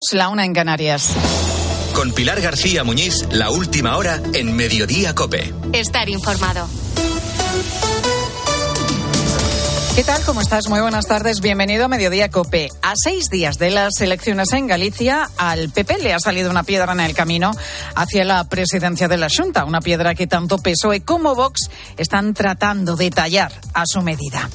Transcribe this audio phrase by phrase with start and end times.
[0.00, 1.12] La una en Canarias.
[1.92, 5.52] Con Pilar García Muñiz, la última hora en Mediodía Cope.
[5.72, 6.68] Estar informado.
[9.98, 10.22] ¿Qué tal?
[10.24, 10.68] ¿Cómo estás?
[10.68, 11.40] Muy buenas tardes.
[11.40, 12.70] Bienvenido a Mediodía Cope.
[12.82, 16.92] A seis días de las elecciones en Galicia, al PP le ha salido una piedra
[16.92, 17.50] en el camino
[17.96, 19.64] hacia la presidencia de la Junta.
[19.64, 24.48] Una piedra que tanto PSOE como Vox están tratando de tallar a su medida.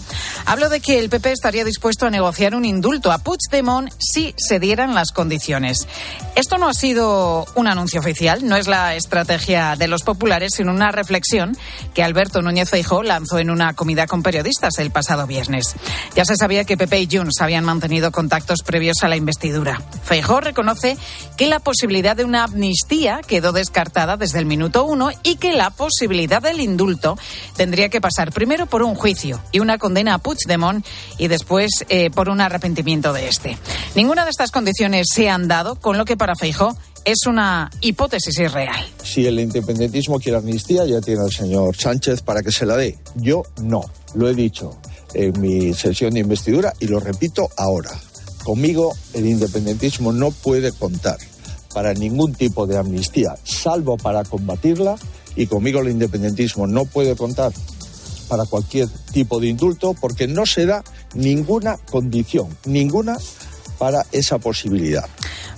[0.46, 4.62] Hablo de que el PP estaría dispuesto a negociar un indulto a Puigdemont si se
[4.62, 5.90] dieran las condiciones.
[6.36, 10.72] Esto no ha sido un anuncio oficial, no es la estrategia de los populares, sino
[10.72, 11.58] una reflexión
[11.94, 15.33] que Alberto Núñez Feijóo lanzó en una comida con periodistas el pasado viernes.
[16.16, 19.82] Ya se sabía que PP y Junts habían mantenido contactos previos a la investidura.
[20.04, 20.98] Feijóo reconoce
[21.38, 25.70] que la posibilidad de una amnistía quedó descartada desde el minuto uno y que la
[25.70, 27.18] posibilidad del indulto
[27.56, 30.86] tendría que pasar primero por un juicio y una condena a Puigdemont
[31.18, 33.58] y después eh, por un arrepentimiento de este.
[33.96, 38.38] Ninguna de estas condiciones se han dado, con lo que para Feijóo es una hipótesis
[38.40, 38.86] irreal.
[39.04, 42.98] Si el independentismo quiere amnistía, ya tiene al señor Sánchez para que se la dé.
[43.16, 43.84] Yo no,
[44.16, 44.80] lo he dicho
[45.14, 47.92] en mi sesión de investidura y lo repito ahora.
[48.44, 51.18] Conmigo el independentismo no puede contar
[51.74, 54.96] para ningún tipo de amnistía, salvo para combatirla,
[55.36, 57.52] y conmigo el independentismo no puede contar
[58.28, 60.84] para cualquier tipo de indulto porque no se da
[61.14, 63.18] ninguna condición, ninguna
[63.84, 65.04] para esa posibilidad.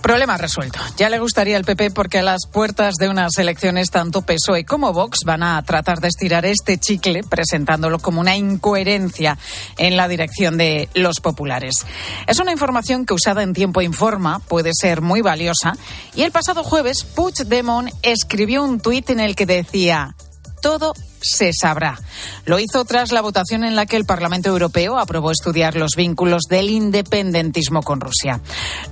[0.02, 0.80] Problema resuelto.
[0.98, 4.94] Ya le gustaría al PP porque a las puertas de unas elecciones tanto PSOE como
[4.94, 9.38] Vox van a tratar de estirar este chicle presentándolo como una incoherencia
[9.78, 11.86] en la dirección de los populares.
[12.26, 15.74] Es una información que usada en tiempo informa puede ser muy valiosa
[16.16, 20.16] y el pasado jueves Puigdemont escribió un tuit en el que decía
[20.64, 22.00] todo se sabrá.
[22.46, 26.44] Lo hizo tras la votación en la que el Parlamento Europeo aprobó estudiar los vínculos
[26.48, 28.42] del independentismo con Rusia.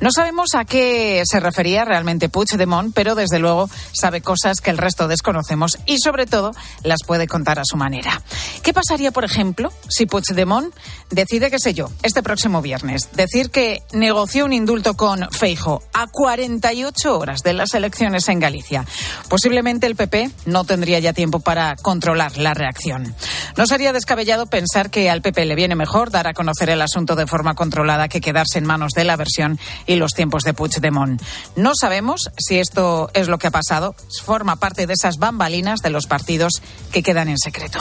[0.02, 4.80] No sabemos a qué se refería realmente Puigdemont, pero desde luego sabe cosas que el
[4.80, 6.52] resto desconocemos y sobre todo
[6.84, 8.22] las puede contar a su manera.
[8.64, 10.73] ¿Qué pasaría, por ejemplo, si Puigdemont
[11.11, 16.08] decide, qué sé yo, este próximo viernes, decir que negoció un indulto con Feijo a
[16.08, 18.86] 48 horas de las elecciones en Galicia?
[19.30, 23.16] Posiblemente el PP no tendría ya tiempo para controlar la reacción.
[23.58, 27.16] No sería descabellado pensar que al PP le viene mejor dar a conocer el asunto
[27.16, 31.22] de forma controlada que quedarse en manos de la versión y los tiempos de Puigdemont.
[31.56, 33.95] No sabemos si esto es lo que ha pasado.
[34.23, 36.61] Forma parte de esas bambalinas de los partidos
[36.92, 37.80] que quedan en secreto.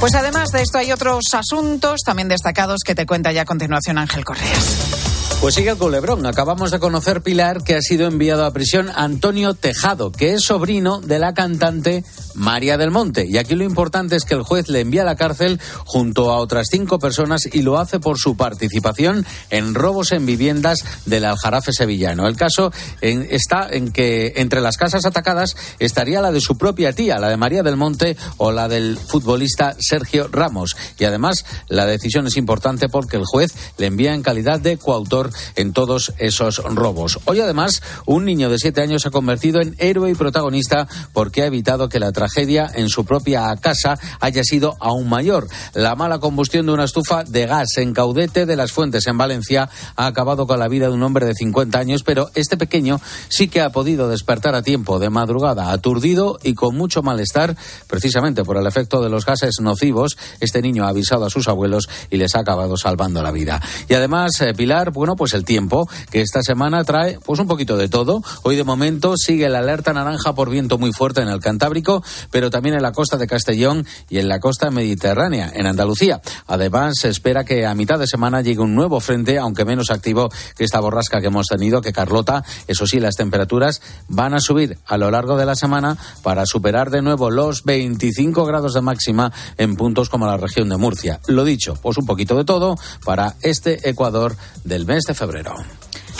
[0.00, 3.98] Pues además de esto hay otros asuntos también destacados que te cuenta ya a continuación
[3.98, 5.31] Ángel Correas.
[5.42, 6.24] Pues sigue el culebrón.
[6.24, 11.00] Acabamos de conocer, Pilar, que ha sido enviado a prisión Antonio Tejado, que es sobrino
[11.00, 12.04] de la cantante
[12.34, 13.26] María del Monte.
[13.28, 16.38] Y aquí lo importante es que el juez le envía a la cárcel junto a
[16.38, 21.72] otras cinco personas y lo hace por su participación en robos en viviendas del Aljarafe
[21.72, 22.28] sevillano.
[22.28, 27.18] El caso está en que entre las casas atacadas estaría la de su propia tía,
[27.18, 30.76] la de María del Monte o la del futbolista Sergio Ramos.
[31.00, 35.31] Y además la decisión es importante porque el juez le envía en calidad de coautor
[35.56, 37.20] en todos esos robos.
[37.24, 41.42] Hoy además un niño de siete años se ha convertido en héroe y protagonista porque
[41.42, 45.48] ha evitado que la tragedia en su propia casa haya sido aún mayor.
[45.74, 49.68] La mala combustión de una estufa de gas en Caudete de las Fuentes en Valencia
[49.96, 53.48] ha acabado con la vida de un hombre de 50 años, pero este pequeño sí
[53.48, 57.56] que ha podido despertar a tiempo de madrugada, aturdido y con mucho malestar,
[57.86, 60.16] precisamente por el efecto de los gases nocivos.
[60.40, 63.60] Este niño ha avisado a sus abuelos y les ha acabado salvando la vida.
[63.88, 67.76] Y además, eh, Pilar, bueno, pues el tiempo, que esta semana trae pues un poquito
[67.76, 68.24] de todo.
[68.42, 72.02] Hoy de momento sigue la alerta naranja por viento muy fuerte en el Cantábrico,
[72.32, 76.20] pero también en la costa de Castellón y en la costa mediterránea, en Andalucía.
[76.48, 80.28] Además, se espera que a mitad de semana llegue un nuevo frente, aunque menos activo
[80.56, 84.78] que esta borrasca que hemos tenido, que Carlota, eso sí, las temperaturas van a subir
[84.86, 89.32] a lo largo de la semana para superar de nuevo los 25 grados de máxima
[89.56, 91.20] en puntos como la región de Murcia.
[91.28, 92.74] Lo dicho, pues un poquito de todo
[93.04, 95.54] para este Ecuador del mes de febrero.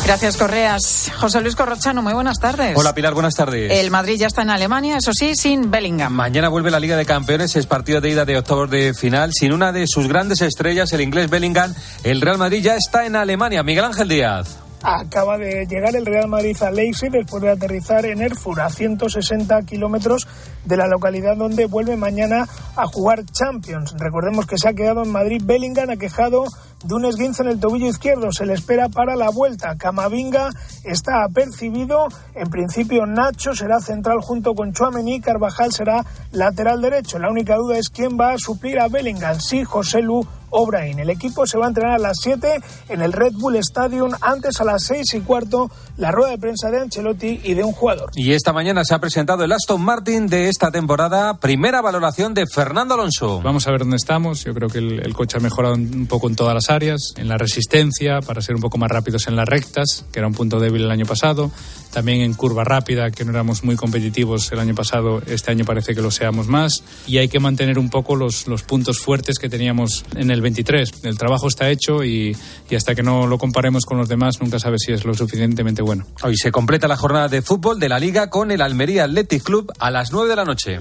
[0.04, 1.12] Gracias, Correas.
[1.16, 2.76] José Luis Corrochano, muy buenas tardes.
[2.76, 3.70] Hola, Pilar, buenas tardes.
[3.70, 6.12] El Madrid ya está en Alemania, eso sí, sin Bellingham.
[6.12, 9.30] Mañana vuelve la Liga de Campeones, es partido de ida de octavos de final.
[9.32, 13.14] Sin una de sus grandes estrellas, el inglés Bellingham, el Real Madrid ya está en
[13.14, 13.62] Alemania.
[13.62, 14.61] Miguel Ángel Díaz.
[14.82, 19.62] Acaba de llegar el Real Madrid a Leipzig después de aterrizar en Erfurt, a 160
[19.62, 20.26] kilómetros
[20.64, 23.94] de la localidad donde vuelve mañana a jugar Champions.
[23.96, 26.46] Recordemos que se ha quedado en Madrid Bellingham, ha quejado
[26.84, 28.32] de un esguince en el tobillo izquierdo.
[28.32, 29.76] Se le espera para la vuelta.
[29.76, 30.50] Camavinga
[30.82, 32.08] está apercibido.
[32.34, 35.20] En principio, Nacho será central junto con Chuamení.
[35.20, 37.20] Carvajal será lateral derecho.
[37.20, 40.98] La única duda es quién va a suplir a Bellingham, si José Lu O'Brien.
[40.98, 44.60] El equipo se va a entrenar a las 7 en el Red Bull Stadium, antes
[44.60, 48.10] a las 6 y cuarto la rueda de prensa de Ancelotti y de un jugador.
[48.14, 52.46] Y esta mañana se ha presentado el Aston Martin de esta temporada, primera valoración de
[52.46, 53.40] Fernando Alonso.
[53.42, 54.44] Vamos a ver dónde estamos.
[54.44, 57.28] Yo creo que el, el coche ha mejorado un poco en todas las áreas, en
[57.28, 60.60] la resistencia, para ser un poco más rápidos en las rectas, que era un punto
[60.60, 61.50] débil el año pasado,
[61.92, 65.94] también en curva rápida, que no éramos muy competitivos el año pasado, este año parece
[65.94, 69.48] que lo seamos más, y hay que mantener un poco los, los puntos fuertes que
[69.48, 71.04] teníamos en el 23.
[71.04, 72.36] El trabajo está hecho y,
[72.68, 75.82] y hasta que no lo comparemos con los demás nunca sabes si es lo suficientemente
[75.82, 76.06] bueno.
[76.22, 79.72] Hoy se completa la jornada de fútbol de la Liga con el Almería Athletic Club
[79.78, 80.78] a las 9 de la noche.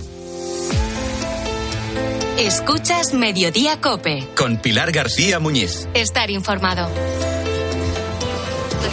[2.38, 4.28] Escuchas Mediodía Cope.
[4.36, 5.88] Con Pilar García Muñiz.
[5.94, 6.90] Estar informado.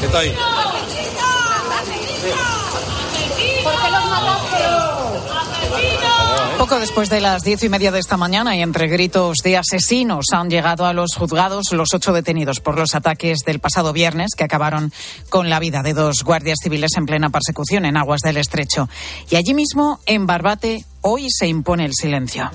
[0.00, 0.26] ¿Qué tal?
[6.59, 10.27] Poco después de las diez y media de esta mañana y entre gritos de asesinos
[10.33, 14.43] han llegado a los juzgados los ocho detenidos por los ataques del pasado viernes que
[14.43, 14.93] acabaron
[15.31, 18.89] con la vida de dos guardias civiles en plena persecución en aguas del estrecho.
[19.31, 22.51] Y allí mismo, en Barbate, hoy se impone el silencio.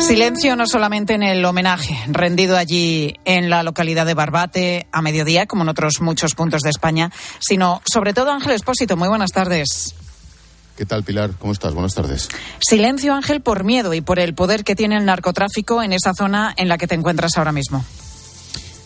[0.00, 5.46] Silencio no solamente en el homenaje rendido allí en la localidad de Barbate a mediodía,
[5.46, 8.96] como en otros muchos puntos de España, sino sobre todo Ángel Espósito.
[8.96, 9.94] Muy buenas tardes.
[10.76, 11.32] ¿Qué tal, Pilar?
[11.38, 11.74] ¿Cómo estás?
[11.74, 12.28] Buenas tardes.
[12.60, 16.54] Silencio, Ángel, por miedo y por el poder que tiene el narcotráfico en esa zona
[16.56, 17.84] en la que te encuentras ahora mismo.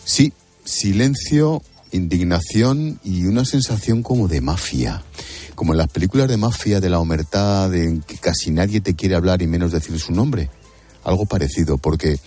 [0.03, 0.33] Sí,
[0.65, 1.63] silencio,
[1.93, 5.03] indignación y una sensación como de mafia.
[5.55, 9.15] Como en las películas de mafia de la omertad, en que casi nadie te quiere
[9.15, 10.49] hablar y menos decir su nombre.
[11.05, 12.19] Algo parecido, porque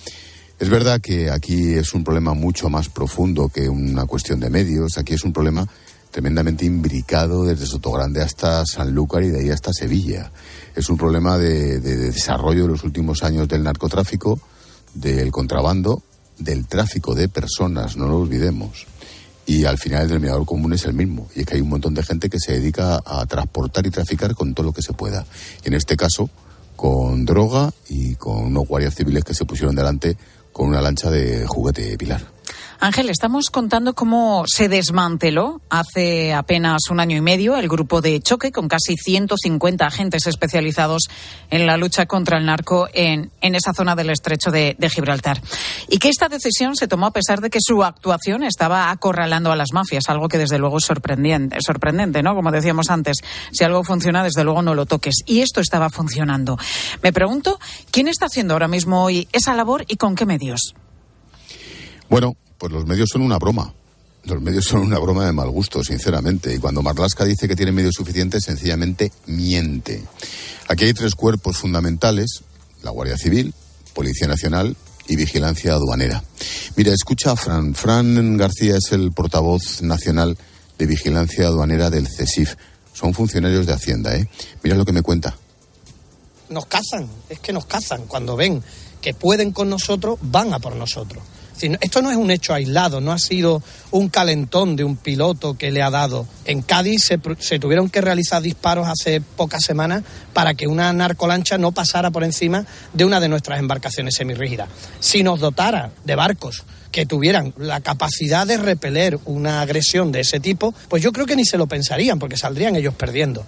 [0.58, 4.96] es verdad que aquí es un problema mucho más profundo que una cuestión de medios.
[4.96, 5.68] Aquí es un problema
[6.10, 10.32] tremendamente imbricado desde Sotogrande hasta Sanlúcar y de ahí hasta Sevilla.
[10.74, 14.40] Es un problema de, de- de desarrollo de los últimos años del narcotráfico,
[14.94, 16.02] del contrabando,
[16.38, 18.86] del tráfico de personas, no lo olvidemos.
[19.44, 21.28] Y al final el denominador común es el mismo.
[21.34, 24.34] Y es que hay un montón de gente que se dedica a transportar y traficar
[24.34, 25.26] con todo lo que se pueda.
[25.64, 26.28] Y en este caso,
[26.78, 30.16] con droga y con unos guardias civiles que se pusieron delante
[30.52, 32.37] con una lancha de juguete pilar.
[32.80, 38.20] Ángel, estamos contando cómo se desmanteló hace apenas un año y medio el grupo de
[38.20, 41.08] choque con casi 150 agentes especializados
[41.50, 45.42] en la lucha contra el narco en, en esa zona del estrecho de, Gibraltar.
[45.88, 49.56] Y que esta decisión se tomó a pesar de que su actuación estaba acorralando a
[49.56, 52.36] las mafias, algo que desde luego es sorprendente, sorprendente ¿no?
[52.36, 53.18] Como decíamos antes,
[53.50, 55.16] si algo funciona, desde luego no lo toques.
[55.26, 56.56] Y esto estaba funcionando.
[57.02, 57.58] Me pregunto,
[57.90, 60.76] ¿quién está haciendo ahora mismo hoy esa labor y con qué medios?
[62.08, 63.72] Bueno, pues los medios son una broma.
[64.24, 66.54] Los medios son una broma de mal gusto, sinceramente.
[66.54, 70.02] Y cuando Marlaska dice que tiene medios suficientes, sencillamente miente.
[70.66, 72.42] Aquí hay tres cuerpos fundamentales,
[72.82, 73.54] la Guardia Civil,
[73.94, 74.76] Policía Nacional
[75.06, 76.22] y Vigilancia Aduanera.
[76.76, 77.74] Mira, escucha a Fran.
[77.74, 80.36] Fran García es el portavoz nacional
[80.76, 82.56] de Vigilancia Aduanera del CESIF.
[82.92, 84.28] Son funcionarios de Hacienda, ¿eh?
[84.62, 85.36] Mira lo que me cuenta.
[86.50, 88.06] nos cazan, es que nos cazan.
[88.06, 88.62] Cuando ven
[89.00, 91.22] que pueden con nosotros, van a por nosotros.
[91.62, 95.70] Esto no es un hecho aislado, no ha sido un calentón de un piloto que
[95.70, 96.26] le ha dado.
[96.44, 97.02] En Cádiz
[97.38, 100.02] se tuvieron que realizar disparos hace pocas semanas
[100.32, 104.68] para que una narcolancha no pasara por encima de una de nuestras embarcaciones semirrígidas.
[105.00, 110.40] Si nos dotara de barcos que tuvieran la capacidad de repeler una agresión de ese
[110.40, 113.44] tipo, pues yo creo que ni se lo pensarían porque saldrían ellos perdiendo.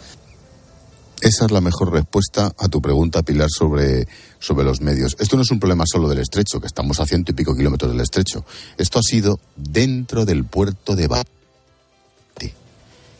[1.21, 4.09] Esa es la mejor respuesta a tu pregunta, Pilar, sobre,
[4.39, 5.17] sobre los medios.
[5.19, 7.93] Esto no es un problema solo del estrecho, que estamos a ciento y pico kilómetros
[7.93, 8.47] del estrecho.
[8.79, 12.55] Esto ha sido dentro del puerto de Bate,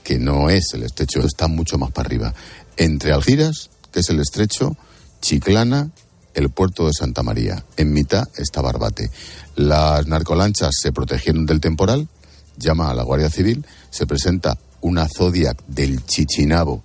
[0.03, 2.35] que no es el estrecho, está mucho más para arriba.
[2.79, 4.77] Entre Algiras, que es el estrecho,
[5.21, 5.91] Chiclana,
[6.33, 7.67] el puerto de Santa María.
[7.77, 9.11] En mitad está Barbate.
[9.57, 12.09] Las narcolanchas se protegieron del temporal,
[12.57, 16.83] llama a la Guardia Civil, se presenta una Zodiac del Chichinabo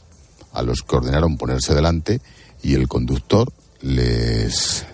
[0.56, 2.22] a los que ordenaron ponerse delante
[2.64, 4.86] y el conductor les,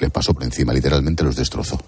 [0.00, 1.78] les pasó por encima, literalmente los destrozó.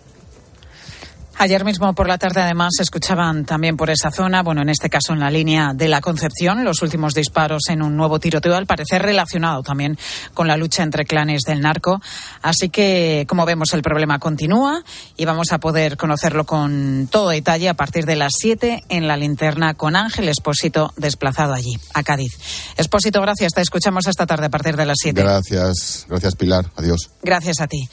[1.39, 4.89] Ayer mismo por la tarde, además, se escuchaban también por esa zona, bueno, en este
[4.89, 8.65] caso en la línea de la Concepción, los últimos disparos en un nuevo tiroteo, al
[8.65, 9.99] parecer relacionado también
[10.33, 12.01] con la lucha entre clanes del narco.
[12.41, 14.83] Así que, como vemos, el problema continúa
[15.15, 19.19] y vamos a poder conocerlo con todo detalle a partir de las 7 en la
[19.19, 22.33] linterna con Ángel Espósito desplazado allí, a Cádiz.
[22.79, 23.53] Espósito, gracias.
[23.53, 25.21] Te escuchamos esta tarde a partir de las 7.
[25.21, 27.11] Gracias, gracias Pilar, adiós.
[27.23, 27.91] Gracias a ti.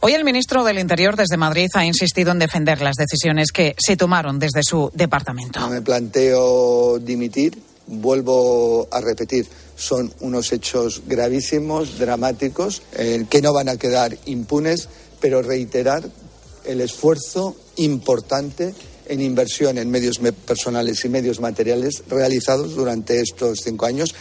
[0.00, 3.96] Hoy el ministro del Interior desde Madrid ha insistido en defender las decisiones que se
[3.96, 5.58] tomaron desde su departamento.
[5.58, 13.52] No me planteo dimitir, vuelvo a repetir, son unos hechos gravísimos, dramáticos, eh, que no
[13.52, 14.88] van a quedar impunes,
[15.20, 16.08] pero reiterar
[16.64, 18.72] el esfuerzo importante
[19.06, 24.14] en inversión en medios personales y medios materiales realizados durante estos cinco años.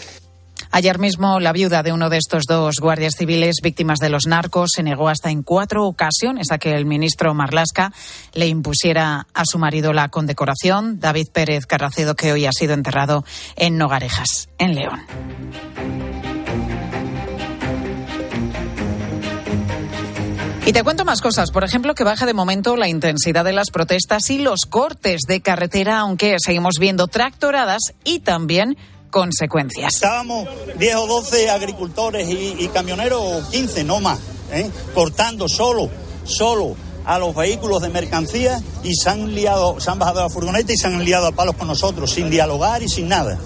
[0.75, 4.71] Ayer mismo, la viuda de uno de estos dos guardias civiles víctimas de los narcos
[4.75, 7.93] se negó hasta en cuatro ocasiones a que el ministro Marlasca
[8.33, 13.23] le impusiera a su marido la condecoración, David Pérez Carracedo, que hoy ha sido enterrado
[13.55, 14.99] en Nogarejas, en León.
[20.65, 21.51] Y te cuento más cosas.
[21.51, 25.39] Por ejemplo, que baja de momento la intensidad de las protestas y los cortes de
[25.39, 28.75] carretera, aunque seguimos viendo tractoradas y también
[29.09, 29.93] consecuencias.
[29.93, 30.47] Estábamos
[30.77, 34.19] 10 o 12 agricultores y, camioneros, o 15, no más,
[34.51, 34.69] ¿eh?
[34.93, 35.89] cortando solo,
[36.23, 40.29] solo a los vehículos de mercancía y se han liado, se han bajado a la
[40.29, 43.37] furgoneta y se han liado a palos con nosotros, sin dialogar y sin nada,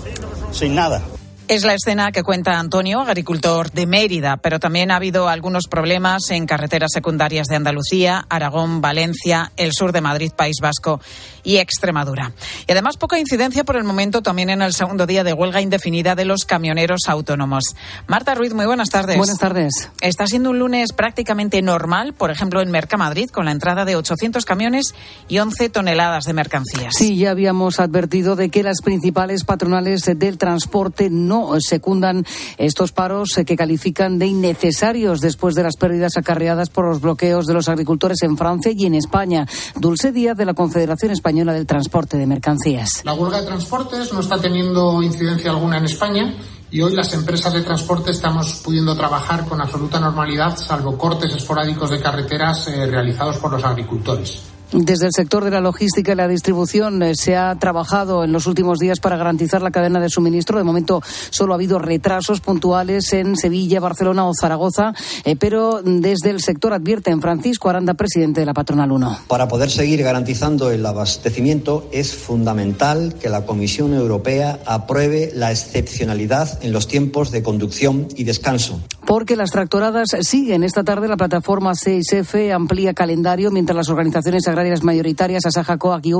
[0.51, 1.01] sin nada.
[1.49, 6.29] Es la escena que cuenta Antonio, agricultor de Mérida, pero también ha habido algunos problemas
[6.29, 11.01] en carreteras secundarias de Andalucía, Aragón, Valencia, el sur de Madrid, País Vasco
[11.43, 12.33] y Extremadura.
[12.67, 16.15] Y además poca incidencia por el momento también en el segundo día de huelga indefinida
[16.15, 17.75] de los camioneros autónomos.
[18.07, 19.17] Marta Ruiz, muy buenas tardes.
[19.17, 19.89] Buenas tardes.
[20.01, 24.45] Está siendo un lunes prácticamente normal, por ejemplo, en Mercamadrid, con la entrada de 800
[24.45, 24.93] camiones
[25.27, 26.93] y 11 toneladas de mercancías.
[26.95, 32.25] Sí, ya habíamos advertido de que las principales patronales del transporte no secundan
[32.57, 37.53] estos paros que califican de innecesarios después de las pérdidas acarreadas por los bloqueos de
[37.53, 39.47] los agricultores en Francia y en España.
[39.75, 43.01] Dulce Díaz de la Confederación Española del Transporte de Mercancías.
[43.03, 46.33] La huelga de transportes no está teniendo incidencia alguna en España
[46.71, 51.91] y hoy las empresas de transporte estamos pudiendo trabajar con absoluta normalidad, salvo cortes esporádicos
[51.91, 54.48] de carreteras eh, realizados por los agricultores.
[54.71, 58.45] Desde el sector de la logística y la distribución eh, se ha trabajado en los
[58.45, 60.59] últimos días para garantizar la cadena de suministro.
[60.59, 64.93] De momento solo ha habido retrasos puntuales en Sevilla, Barcelona o Zaragoza,
[65.25, 69.17] eh, pero desde el sector advierten Francisco Aranda, presidente de la Patronal 1.
[69.27, 76.63] Para poder seguir garantizando el abastecimiento es fundamental que la Comisión Europea apruebe la excepcionalidad
[76.63, 78.79] en los tiempos de conducción y descanso.
[79.07, 80.63] Porque las tractoradas siguen.
[80.63, 86.13] Esta tarde la plataforma 6F amplía calendario mientras las organizaciones agrarias mayoritarias Asaja, Coag y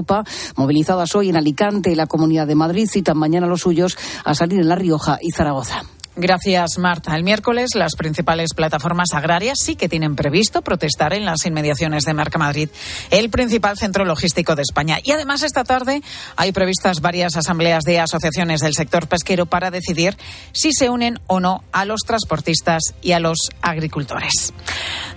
[0.56, 4.60] movilizadas hoy en Alicante y la Comunidad de Madrid, citan mañana los suyos a salir
[4.60, 5.84] en La Rioja y Zaragoza.
[6.22, 7.16] Gracias, Marta.
[7.16, 12.14] El miércoles las principales plataformas agrarias sí que tienen previsto protestar en las inmediaciones de
[12.14, 12.68] Mercamadrid,
[13.10, 14.98] el principal centro logístico de España.
[15.02, 16.02] Y además esta tarde
[16.36, 20.18] hay previstas varias asambleas de asociaciones del sector pesquero para decidir
[20.52, 24.54] si se unen o no a los transportistas y a los agricultores.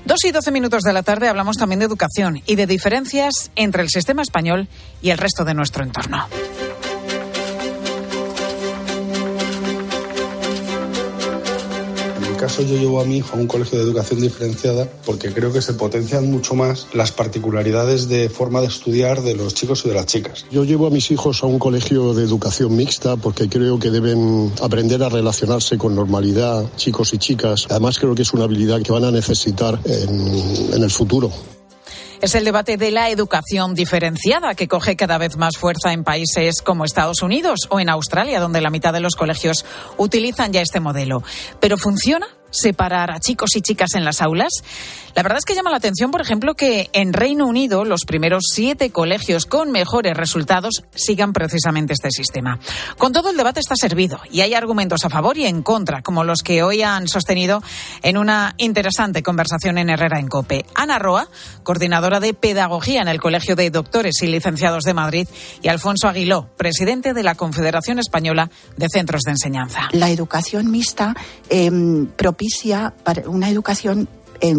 [0.04, 3.82] Dos y doce minutos de la tarde hablamos también de educación y de diferencias entre
[3.82, 4.68] el sistema español
[5.02, 6.28] y el resto de nuestro entorno.
[12.42, 15.62] Caso yo llevo a mi hijo a un colegio de educación diferenciada porque creo que
[15.62, 19.94] se potencian mucho más las particularidades de forma de estudiar de los chicos y de
[19.94, 20.44] las chicas.
[20.50, 24.52] Yo llevo a mis hijos a un colegio de educación mixta porque creo que deben
[24.60, 27.68] aprender a relacionarse con normalidad chicos y chicas.
[27.70, 31.30] Además creo que es una habilidad que van a necesitar en, en el futuro.
[32.22, 36.62] Es el debate de la educación diferenciada que coge cada vez más fuerza en países
[36.62, 39.64] como Estados Unidos o en Australia, donde la mitad de los colegios
[39.96, 41.24] utilizan ya este modelo.
[41.58, 42.28] ¿Pero funciona?
[42.52, 44.52] Separar a chicos y chicas en las aulas?
[45.14, 48.44] La verdad es que llama la atención, por ejemplo, que en Reino Unido los primeros
[48.52, 52.58] siete colegios con mejores resultados sigan precisamente este sistema.
[52.96, 56.24] Con todo, el debate está servido y hay argumentos a favor y en contra, como
[56.24, 57.62] los que hoy han sostenido
[58.02, 60.64] en una interesante conversación en Herrera en Cope.
[60.74, 61.28] Ana Roa,
[61.62, 65.28] coordinadora de Pedagogía en el Colegio de Doctores y Licenciados de Madrid,
[65.62, 69.88] y Alfonso Aguiló, presidente de la Confederación Española de Centros de Enseñanza.
[69.92, 71.14] La educación mixta
[71.50, 71.70] eh,
[73.04, 74.08] para una educación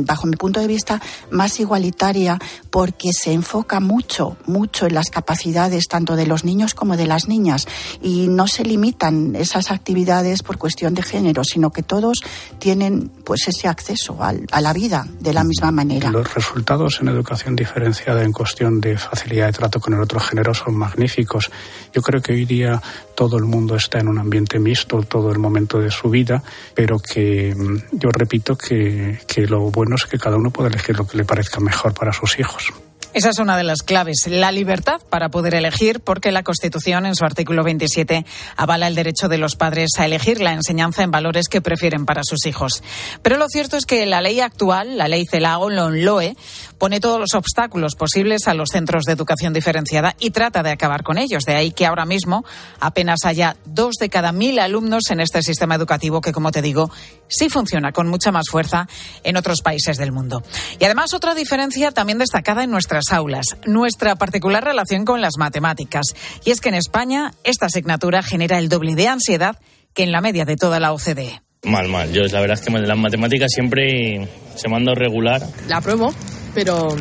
[0.05, 5.87] bajo mi punto de vista, más igualitaria porque se enfoca mucho, mucho en las capacidades
[5.87, 7.67] tanto de los niños como de las niñas
[8.01, 12.19] y no se limitan esas actividades por cuestión de género, sino que todos
[12.59, 16.09] tienen pues ese acceso a la vida de la misma manera.
[16.09, 20.53] Los resultados en educación diferenciada en cuestión de facilidad de trato con el otro género
[20.53, 21.51] son magníficos.
[21.93, 22.81] Yo creo que hoy día
[23.15, 26.99] todo el mundo está en un ambiente mixto todo el momento de su vida, pero
[26.99, 31.05] que mm, yo repito que, que lo bueno es que cada uno puede elegir lo
[31.05, 32.71] que le parezca mejor para sus hijos.
[33.13, 37.13] Esa es una de las claves, la libertad para poder elegir, porque la Constitución, en
[37.13, 38.25] su artículo 27,
[38.57, 42.21] avala el derecho de los padres a elegir la enseñanza en valores que prefieren para
[42.23, 42.81] sus hijos.
[43.21, 46.35] Pero lo cierto es que la ley actual, la ley CELAO, LONLOE,
[46.83, 51.01] pone todos los obstáculos posibles a los centros de educación diferenciada y trata de acabar
[51.01, 51.45] con ellos.
[51.45, 52.43] De ahí que ahora mismo
[52.81, 56.91] apenas haya dos de cada mil alumnos en este sistema educativo que, como te digo,
[57.29, 58.89] sí funciona con mucha más fuerza
[59.23, 60.43] en otros países del mundo.
[60.77, 66.07] Y además otra diferencia también destacada en nuestras aulas, nuestra particular relación con las matemáticas.
[66.43, 69.57] Y es que en España esta asignatura genera el doble de ansiedad
[69.93, 71.43] que en la media de toda la OCDE.
[71.63, 72.11] Mal, mal.
[72.11, 75.41] Yo la verdad es que las matemáticas siempre se dado regular.
[75.69, 76.13] La apruebo,
[76.53, 76.95] pero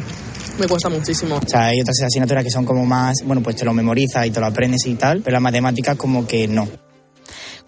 [0.59, 1.37] me cuesta muchísimo.
[1.37, 4.31] O sea, hay otras asignaturas que son como más, bueno, pues te lo memorizas y
[4.31, 6.69] te lo aprendes y tal, pero las matemáticas como que no.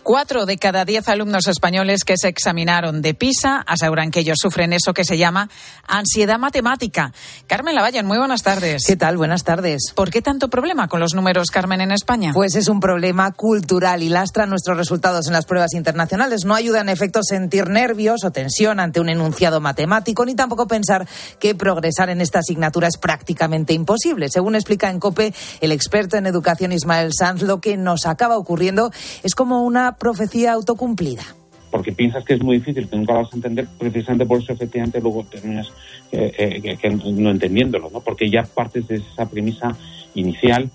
[0.04, 4.74] Cuatro de cada diez alumnos españoles que se examinaron de PISA aseguran que ellos sufren
[4.74, 5.48] eso que se llama
[5.88, 7.14] ansiedad matemática.
[7.46, 8.84] Carmen Lavalle, muy buenas tardes.
[8.86, 9.16] ¿Qué tal?
[9.16, 9.94] Buenas tardes.
[9.94, 12.32] ¿Por qué tanto problema con los números, Carmen, en España?
[12.34, 16.44] Pues es un problema cultural y lastra nuestros resultados en las pruebas internacionales.
[16.44, 21.08] No ayuda en efecto sentir nervios o tensión ante un enunciado matemático, ni tampoco pensar
[21.38, 24.28] que progresar en esta asignatura es prácticamente imposible.
[24.28, 25.32] Según explica en COPE
[25.62, 28.92] el experto en educación Ismael Sanz, lo que nos acaba ocurriendo
[29.22, 31.24] es como una profecía autocumplida
[31.74, 35.00] porque piensas que es muy difícil, que nunca vas a entender, precisamente por eso efectivamente
[35.00, 35.72] luego terminas
[36.12, 38.00] eh, eh, no entendiéndolo, ¿no?
[38.00, 39.76] porque ya partes de esa premisa
[40.14, 40.70] inicial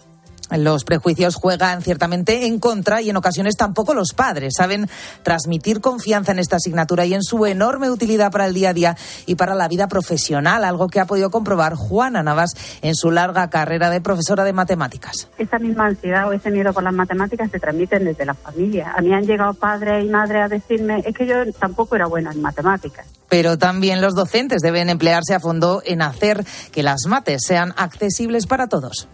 [0.57, 4.89] los prejuicios juegan ciertamente en contra y en ocasiones tampoco los padres saben
[5.23, 8.97] transmitir confianza en esta asignatura y en su enorme utilidad para el día a día
[9.25, 13.49] y para la vida profesional, algo que ha podido comprobar Juana Navas en su larga
[13.49, 15.29] carrera de profesora de matemáticas.
[15.37, 18.93] Esa misma ansiedad o ese miedo por las matemáticas se transmiten desde la familia.
[18.95, 22.31] A mí han llegado padres y madres a decirme, es que yo tampoco era buena
[22.31, 23.05] en matemáticas.
[23.29, 28.47] Pero también los docentes deben emplearse a fondo en hacer que las mates sean accesibles
[28.47, 29.07] para todos.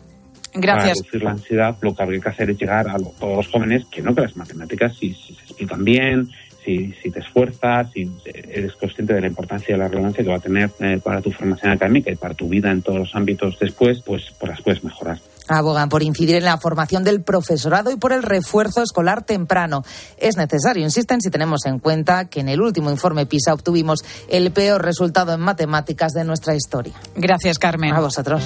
[0.56, 0.84] Gracias.
[0.84, 3.86] Para reducir la ansiedad, lo que habría que hacer es llegar a todos los jóvenes
[3.86, 6.30] que no que las matemáticas, si, se explican bien,
[6.64, 10.38] si, si, te esfuerzas, si eres consciente de la importancia y la relevancia que va
[10.38, 13.60] a tener eh, para tu formación académica y para tu vida en todos los ámbitos
[13.60, 15.20] después, pues, pues las puedes mejorar.
[15.48, 19.84] Abogan por incidir en la formación del profesorado y por el refuerzo escolar temprano.
[20.18, 24.52] Es necesario, insisten, si tenemos en cuenta que en el último informe PISA obtuvimos el
[24.52, 26.94] peor resultado en matemáticas de nuestra historia.
[27.16, 27.94] Gracias, Carmen.
[27.94, 28.44] A vosotros.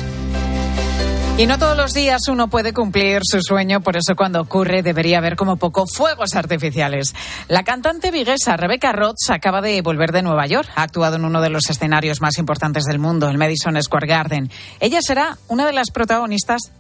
[1.39, 5.19] Y no todos los días uno puede cumplir su sueño, por eso cuando ocurre debería
[5.19, 7.15] haber como poco fuegos artificiales.
[7.47, 10.67] La cantante viguesa Rebecca Roth acaba de volver de Nueva York.
[10.75, 14.52] Ha actuado en uno de los escenarios más importantes del mundo, el Madison Square Garden.
[14.82, 16.73] Ella será una de las protagonistas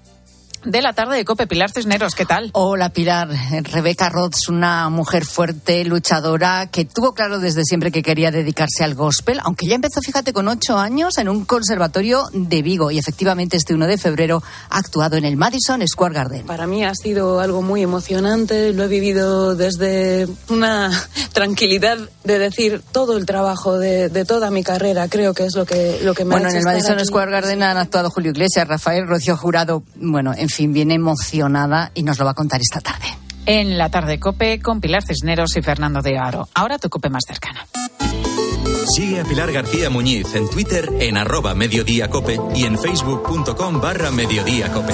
[0.63, 1.47] de la tarde de Cope.
[1.47, 2.49] Pilar Cisneros, ¿qué tal?
[2.53, 3.29] Hola, Pilar.
[3.63, 8.95] Rebeca Roth una mujer fuerte, luchadora, que tuvo claro desde siempre que quería dedicarse al
[8.95, 13.57] gospel, aunque ya empezó, fíjate, con ocho años en un conservatorio de Vigo y efectivamente
[13.57, 16.45] este 1 de febrero ha actuado en el Madison Square Garden.
[16.45, 20.91] Para mí ha sido algo muy emocionante, lo he vivido desde una
[21.33, 25.99] tranquilidad de decir todo el trabajo de, toda mi carrera, creo que es lo que,
[26.03, 27.05] lo que me bueno, ha hecho en el Madison aquí.
[27.05, 32.03] Square Garden han actuado Julio Iglesias, Rafael Rocío Jurado, bueno, en fin, viene emocionada y
[32.03, 33.07] nos lo va a contar esta tarde.
[33.45, 36.47] En la tarde Cope con Pilar Cisneros y Fernando de Aro.
[36.53, 37.65] Ahora tu Cope más cercana.
[38.95, 44.93] Sigue a Pilar García Muñiz en Twitter en arroba mediodíacope y en facebook.com barra mediodíacope.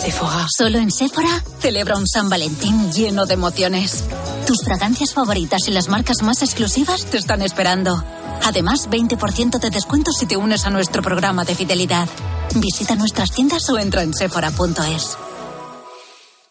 [0.00, 0.46] Sephora.
[0.56, 4.04] Solo en Sephora celebra un San Valentín lleno de emociones.
[4.46, 8.02] Tus fragancias favoritas y las marcas más exclusivas te están esperando.
[8.44, 12.08] Además, 20% de descuento si te unes a nuestro programa de fidelidad.
[12.54, 15.16] Visita nuestras tiendas o entra en sephora.es.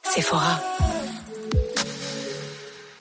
[0.04, 0.64] Sephora.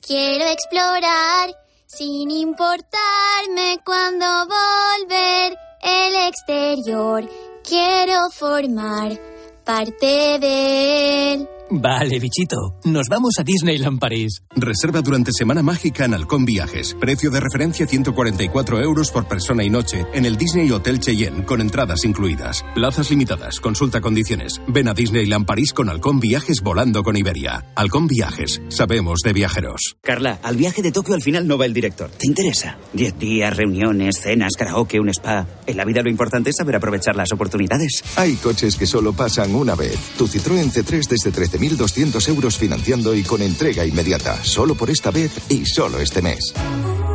[0.07, 1.55] Quiero explorar
[1.87, 7.29] sin importarme cuando volver el exterior.
[7.63, 9.38] Quiero formar
[9.69, 11.58] parte de él.
[11.71, 12.57] Vale, bichito.
[12.85, 14.43] Nos vamos a Disneyland París.
[14.57, 16.97] Reserva durante Semana Mágica en Halcón Viajes.
[16.99, 21.61] Precio de referencia 144 euros por persona y noche en el Disney Hotel Cheyenne con
[21.61, 22.65] entradas incluidas.
[22.75, 23.61] Plazas limitadas.
[23.61, 24.63] Consulta condiciones.
[24.67, 27.67] Ven a Disneyland París con Halcón Viajes volando con Iberia.
[27.75, 28.63] Halcón Viajes.
[28.69, 29.97] Sabemos de viajeros.
[30.03, 32.11] Carla, al viaje de Tokio al final no va el director.
[32.11, 32.79] ¿Te interesa?
[32.95, 35.47] Diez días, reuniones, cenas, karaoke, un spa.
[35.67, 38.03] En la vida lo importante es saber aprovechar las oportunidades.
[38.17, 39.99] Hay coches que solo pasan una vez.
[40.17, 44.43] Tu Citroën C3 desde 13.200 euros financiando y con entrega inmediata.
[44.45, 46.55] Solo por esta vez y solo este mes.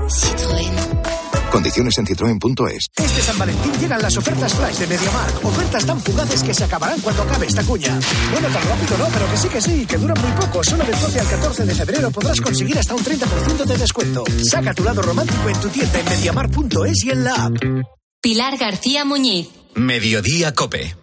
[0.09, 1.13] Citroën.
[1.51, 2.87] Condiciones en citroen.es.
[2.97, 5.45] Este San Valentín llegan las ofertas flash de MediaMark.
[5.45, 7.99] Ofertas tan fugaces que se acabarán cuando acabe esta cuña.
[8.31, 10.63] Bueno, tan rápido no, pero que sí que sí, que duran muy poco.
[10.63, 14.23] Solo del 12 al 14 de febrero podrás conseguir hasta un 30% de descuento.
[14.49, 17.53] Saca tu lado romántico en tu tienda en MediaMark.es y en la app.
[18.19, 19.49] Pilar García Muñiz.
[19.75, 21.02] Mediodía Cope.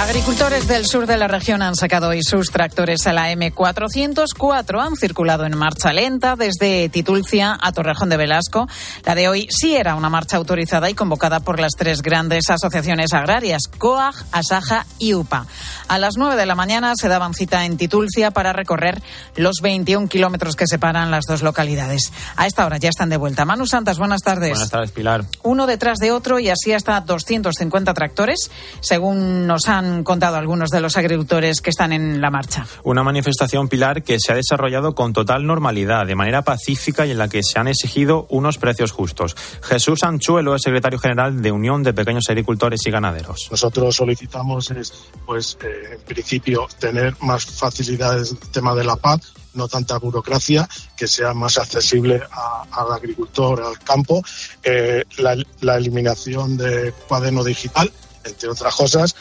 [0.00, 4.80] Agricultores del sur de la región han sacado hoy sus tractores a la M404.
[4.80, 8.66] Han circulado en marcha lenta desde Titulcia a Torrejón de Velasco.
[9.04, 13.12] La de hoy sí era una marcha autorizada y convocada por las tres grandes asociaciones
[13.12, 15.44] agrarias, COAG, ASAJA y UPA.
[15.86, 19.02] A las 9 de la mañana se daban cita en Titulcia para recorrer
[19.36, 22.10] los 21 kilómetros que separan las dos localidades.
[22.36, 23.44] A esta hora ya están de vuelta.
[23.44, 24.52] Manu Santas, buenas tardes.
[24.52, 25.26] Buenas tardes, Pilar.
[25.42, 30.80] Uno detrás de otro y así hasta 250 tractores, según nos han contado algunos de
[30.80, 32.66] los agricultores que están en la marcha.
[32.84, 37.18] Una manifestación, Pilar, que se ha desarrollado con total normalidad, de manera pacífica y en
[37.18, 39.36] la que se han exigido unos precios justos.
[39.62, 43.48] Jesús Anchuelo es secretario general de Unión de Pequeños Agricultores y Ganaderos.
[43.50, 44.92] Nosotros solicitamos, es,
[45.26, 49.98] pues, eh, en principio, tener más facilidades en el tema de la paz, no tanta
[49.98, 54.22] burocracia, que sea más accesible a- al agricultor, al campo,
[54.62, 57.90] eh, la, la eliminación de cuaderno digital,
[58.24, 59.16] entre otras cosas,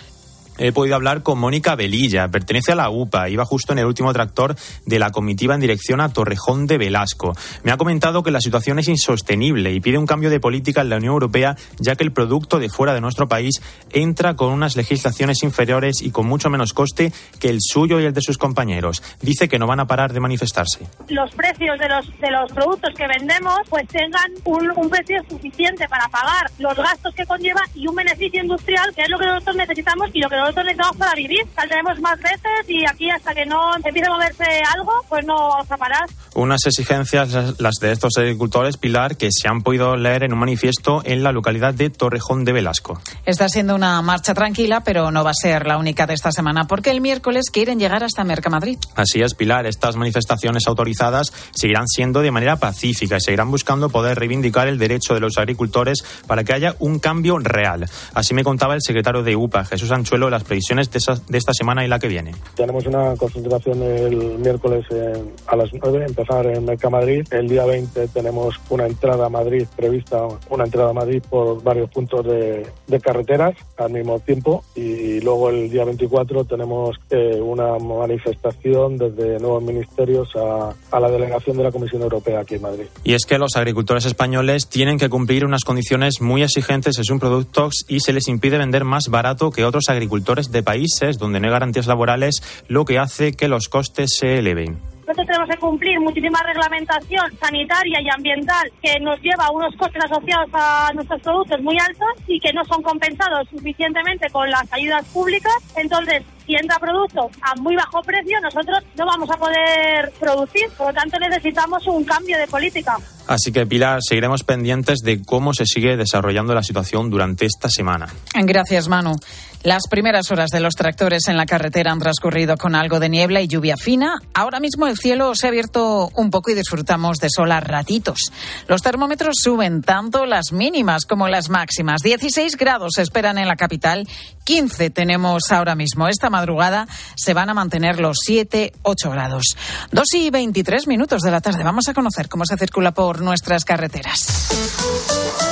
[0.62, 4.12] He podido hablar con Mónica Velilla, pertenece a la UPA, iba justo en el último
[4.12, 7.34] tractor de la comitiva en dirección a Torrejón de Velasco.
[7.63, 10.89] Me ha comentado que la situación es insostenible y pide un cambio de política en
[10.89, 14.76] la Unión Europea, ya que el producto de fuera de nuestro país entra con unas
[14.76, 19.02] legislaciones inferiores y con mucho menos coste que el suyo y el de sus compañeros.
[19.22, 20.80] Dice que no van a parar de manifestarse.
[21.08, 25.88] los precios de los, de los productos que vendemos pues tengan un, un precio suficiente
[25.88, 29.56] para pagar los gastos que conlleva y un beneficio industrial que es lo que nosotros
[29.56, 31.41] necesitamos y lo que nosotros necesitamos para vivir.
[31.55, 34.43] Saldremos más veces y aquí hasta que no empiece a moverse
[34.75, 36.05] algo pues no vamos a parar.
[36.35, 41.01] Unas exigencias, las- de estos agricultores, Pilar, que se han podido leer en un manifiesto
[41.05, 42.99] en la localidad de Torrejón de Velasco.
[43.25, 46.65] Está siendo una marcha tranquila, pero no va a ser la única de esta semana,
[46.67, 48.77] porque el miércoles quieren llegar hasta Mercamadrid.
[48.95, 49.65] Así es, Pilar.
[49.65, 55.13] Estas manifestaciones autorizadas seguirán siendo de manera pacífica y seguirán buscando poder reivindicar el derecho
[55.13, 57.89] de los agricultores para que haya un cambio real.
[58.13, 61.54] Así me contaba el secretario de UPA, Jesús Anchuelo, las previsiones de, esa- de esta
[61.54, 62.32] semana y la que viene.
[62.56, 67.28] Tenemos una concentración el miércoles en- a las 9, empezar en Mercamadrid.
[67.32, 70.17] El día 20 tenemos una entrada a Madrid prevista,
[70.49, 74.63] una entrada a Madrid por varios puntos de, de carreteras al mismo tiempo.
[74.75, 81.10] Y luego el día 24 tenemos eh, una manifestación desde nuevos ministerios a, a la
[81.10, 82.86] delegación de la Comisión Europea aquí en Madrid.
[83.04, 87.19] Y es que los agricultores españoles tienen que cumplir unas condiciones muy exigentes en sus
[87.19, 90.18] productos y se les impide vender más barato que otros agricultores
[90.51, 94.77] de países donde no hay garantías laborales, lo que hace que los costes se eleven.
[95.10, 100.03] Nosotros tenemos que cumplir muchísima reglamentación sanitaria y ambiental que nos lleva a unos costes
[100.05, 105.03] asociados a nuestros productos muy altos y que no son compensados suficientemente con las ayudas
[105.05, 105.55] públicas.
[105.75, 110.69] Entonces, si entra producto a muy bajo precio, nosotros no vamos a poder producir.
[110.77, 112.95] Por lo tanto, necesitamos un cambio de política.
[113.25, 118.08] Así que, Pilar, seguiremos pendientes de cómo se sigue desarrollando la situación durante esta semana.
[118.36, 119.15] Gracias, Manu.
[119.63, 123.41] Las primeras horas de los tractores en la carretera han transcurrido con algo de niebla
[123.41, 124.13] y lluvia fina.
[124.34, 128.32] Ahora mismo el cielo se ha abierto un poco y disfrutamos de sol a ratitos.
[128.69, 132.02] Los termómetros suben tanto las mínimas como las máximas.
[132.02, 134.08] 16 grados se esperan en la capital,
[134.45, 136.08] 15 tenemos ahora mismo.
[136.08, 139.58] Esta madrugada se van a mantener los 7, 8 grados.
[139.91, 141.63] 2 y 23 minutos de la tarde.
[141.65, 145.48] Vamos a conocer cómo se circula por nuestras carreteras.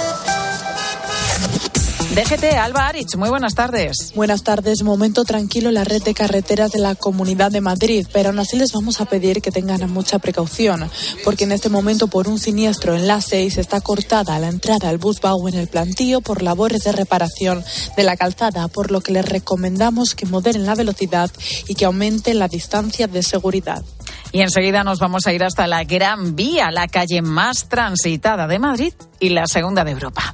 [2.18, 4.12] DGT, Alba Arich, muy buenas tardes.
[4.16, 4.82] Buenas tardes.
[4.82, 8.58] Momento tranquilo en la red de carreteras de la Comunidad de Madrid, pero aún así
[8.58, 10.90] les vamos a pedir que tengan mucha precaución,
[11.24, 14.98] porque en este momento por un siniestro en la 6 está cortada la entrada al
[14.98, 17.64] bus Bau en el plantío por labores de reparación
[17.96, 21.30] de la calzada, por lo que les recomendamos que moderen la velocidad
[21.68, 23.84] y que aumenten la distancia de seguridad.
[24.32, 28.58] Y enseguida nos vamos a ir hasta la Gran Vía, la calle más transitada de
[28.58, 30.34] Madrid y la segunda de Europa.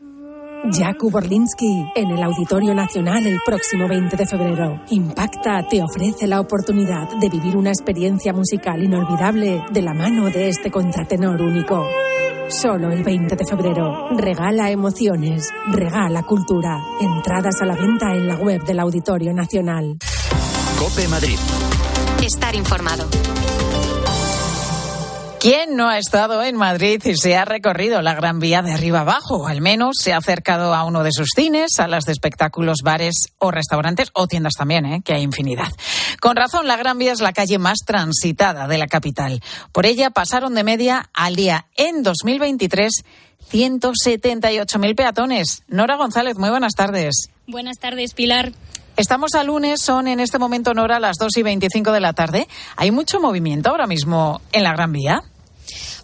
[0.69, 4.79] Jakub Orlinsky en el Auditorio Nacional el próximo 20 de febrero.
[4.89, 10.49] Impacta te ofrece la oportunidad de vivir una experiencia musical inolvidable de la mano de
[10.49, 11.83] este contratenor único.
[12.49, 14.09] Solo el 20 de febrero.
[14.17, 16.79] Regala emociones, regala cultura.
[16.99, 19.97] Entradas a la venta en la web del Auditorio Nacional.
[20.77, 21.39] Cope Madrid.
[22.21, 23.07] Estar informado.
[25.41, 28.99] ¿Quién no ha estado en Madrid y se ha recorrido la Gran Vía de arriba
[28.99, 29.37] abajo?
[29.37, 33.15] O al menos se ha acercado a uno de sus cines, salas de espectáculos, bares
[33.39, 35.01] o restaurantes o tiendas también, ¿eh?
[35.03, 35.73] que hay infinidad.
[36.19, 39.41] Con razón, la Gran Vía es la calle más transitada de la capital.
[39.71, 42.91] Por ella pasaron de media al día en 2023
[43.51, 45.63] 178.000 peatones.
[45.67, 47.31] Nora González, muy buenas tardes.
[47.47, 48.53] Buenas tardes, Pilar.
[48.95, 52.47] Estamos a lunes, son en este momento, Nora, las 2 y 25 de la tarde.
[52.75, 55.23] ¿Hay mucho movimiento ahora mismo en la Gran Vía?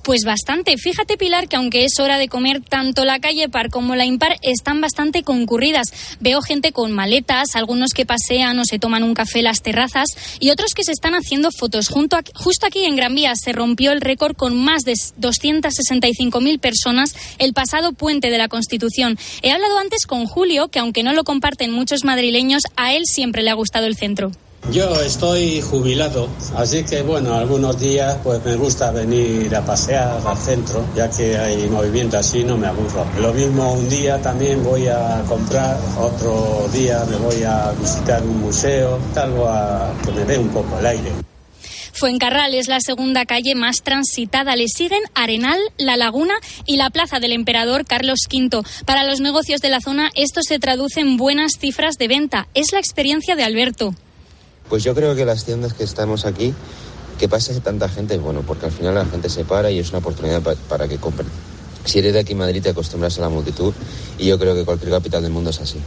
[0.07, 0.77] Pues bastante.
[0.77, 4.37] Fíjate, Pilar, que aunque es hora de comer, tanto la calle Par como la Impar
[4.41, 5.87] están bastante concurridas.
[6.21, 10.07] Veo gente con maletas, algunos que pasean o se toman un café en las terrazas
[10.39, 11.89] y otros que se están haciendo fotos.
[11.89, 17.13] Junto justo aquí en Gran Vía se rompió el récord con más de 265.000 personas
[17.37, 19.19] el pasado puente de la Constitución.
[19.41, 23.43] He hablado antes con Julio, que aunque no lo comparten muchos madrileños, a él siempre
[23.43, 24.31] le ha gustado el centro.
[24.71, 30.37] Yo estoy jubilado, así que bueno, algunos días pues me gusta venir a pasear al
[30.37, 33.05] centro, ya que hay movimiento así, no me aburro.
[33.17, 38.41] Lo mismo un día también voy a comprar, otro día me voy a visitar un
[38.41, 41.11] museo, algo a que me dé un poco el aire.
[41.93, 44.55] Fuencarral es la segunda calle más transitada.
[44.55, 46.35] Le siguen Arenal, La Laguna
[46.67, 48.61] y la Plaza del Emperador Carlos V.
[48.85, 52.47] Para los negocios de la zona, esto se traduce en buenas cifras de venta.
[52.53, 53.95] Es la experiencia de Alberto.
[54.69, 56.53] Pues yo creo que las tiendas que estamos aquí,
[57.19, 59.99] que pase tanta gente, bueno, porque al final la gente se para y es una
[59.99, 61.27] oportunidad pa- para que compren.
[61.85, 63.73] Si eres de aquí Madrid te acostumbras a la multitud
[64.19, 65.77] y yo creo que cualquier capital del mundo es así.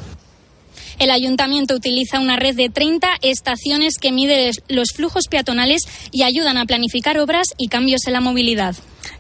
[0.99, 6.57] El ayuntamiento utiliza una red de 30 estaciones que mide los flujos peatonales y ayudan
[6.59, 8.75] a planificar obras y cambios en la movilidad.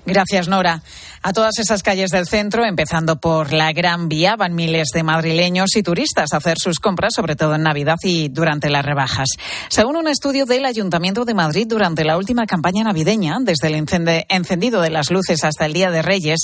[0.06, 0.82] Gracias, Nora.
[1.22, 5.76] A todas esas calles del centro, empezando por la Gran Vía, van miles de madrileños
[5.76, 9.28] y turistas a hacer sus compras, sobre todo en Navidad y durante las rebajas.
[9.68, 14.80] Según un estudio del Ayuntamiento de Madrid durante la última campaña navideña, desde el encendido
[14.80, 16.40] de las luces hasta el Día de Reyes,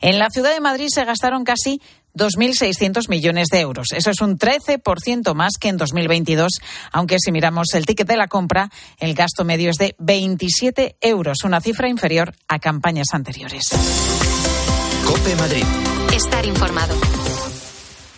[0.00, 1.80] en la ciudad de Madrid se gastaron casi
[2.14, 3.88] 2.600 millones de euros.
[3.94, 6.60] Eso es un 13% más que en 2022,
[6.92, 11.44] aunque si miramos el ticket de la compra, el gasto medio es de 27 euros,
[11.44, 13.64] una cifra inferior a campañas anteriores.
[15.06, 15.64] Cope Madrid.
[16.12, 17.19] Estar informado.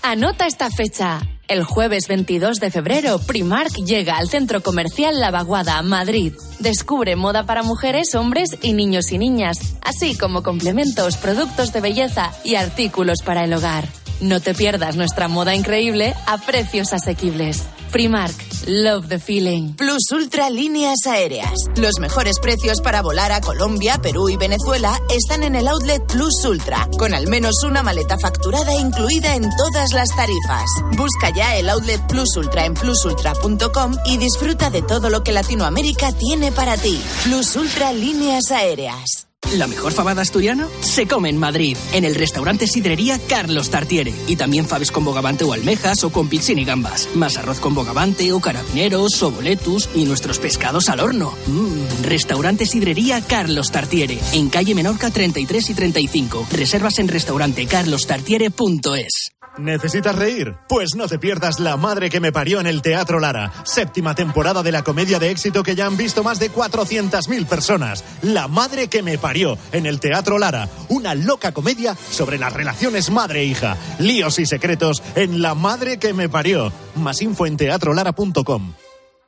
[0.05, 1.21] Anota esta fecha.
[1.47, 6.33] El jueves 22 de febrero, Primark llega al centro comercial La Vaguada, Madrid.
[6.59, 12.33] Descubre moda para mujeres, hombres y niños y niñas, así como complementos, productos de belleza
[12.43, 13.87] y artículos para el hogar.
[14.23, 17.65] No te pierdas nuestra moda increíble a precios asequibles.
[17.91, 18.33] Primark,
[18.69, 19.73] love the feeling.
[19.73, 21.53] Plus Ultra Líneas Aéreas.
[21.75, 26.45] Los mejores precios para volar a Colombia, Perú y Venezuela están en el outlet Plus
[26.45, 30.71] Ultra, con al menos una maleta facturada incluida en todas las tarifas.
[30.97, 36.13] Busca ya el outlet Plus Ultra en plusultra.com y disfruta de todo lo que Latinoamérica
[36.13, 37.03] tiene para ti.
[37.25, 39.32] Plus Ultra Líneas Aéreas.
[39.53, 44.15] La mejor fabada asturiana se come en Madrid, en el restaurante Sidrería Carlos Tartiere.
[44.27, 47.11] Y también faves con bogavante o almejas o con pizzín y gambas.
[47.15, 51.35] Más arroz con bogavante o carabineros o boletus y nuestros pescados al horno.
[51.47, 56.47] Mmm, restaurante Sidrería Carlos Tartiere, en calle Menorca 33 y 35.
[56.51, 59.33] Reservas en restaurantecarlostartiere.es.
[59.59, 60.55] ¿Necesitas reír?
[60.69, 64.63] Pues no te pierdas La Madre que me parió en el Teatro Lara, séptima temporada
[64.63, 68.05] de la comedia de éxito que ya han visto más de 400.000 personas.
[68.23, 73.11] La Madre que me parió en el Teatro Lara, una loca comedia sobre las relaciones
[73.11, 76.73] madre-hija, líos y secretos en La Madre que me parió.
[76.95, 78.75] Más info en teatrolara.com.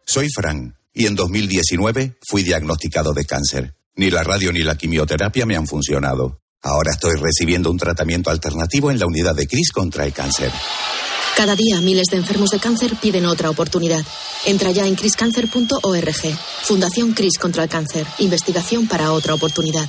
[0.06, 3.74] Soy Fran y en 2019 fui diagnosticado de cáncer.
[3.96, 6.43] Ni la radio ni la quimioterapia me han funcionado.
[6.64, 10.50] Ahora estoy recibiendo un tratamiento alternativo en la unidad de CRIS contra el cáncer.
[11.36, 14.02] Cada día miles de enfermos de cáncer piden otra oportunidad.
[14.46, 16.38] Entra ya en criscancer.org.
[16.62, 18.06] Fundación CRIS contra el cáncer.
[18.18, 19.88] Investigación para otra oportunidad.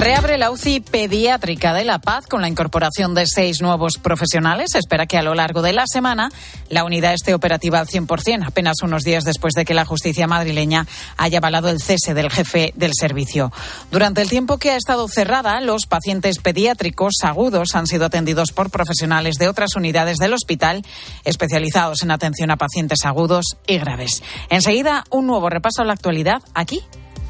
[0.00, 4.74] Reabre la UCI pediátrica de La Paz con la incorporación de seis nuevos profesionales.
[4.74, 6.30] espera que a lo largo de la semana
[6.70, 10.86] la unidad esté operativa al 100%, apenas unos días después de que la justicia madrileña
[11.18, 13.52] haya avalado el cese del jefe del servicio.
[13.90, 18.70] Durante el tiempo que ha estado cerrada, los pacientes pediátricos agudos han sido atendidos por
[18.70, 20.82] profesionales de otras unidades del hospital
[21.26, 24.22] especializados en atención a pacientes agudos y graves.
[24.48, 26.80] Enseguida, un nuevo repaso a la actualidad aquí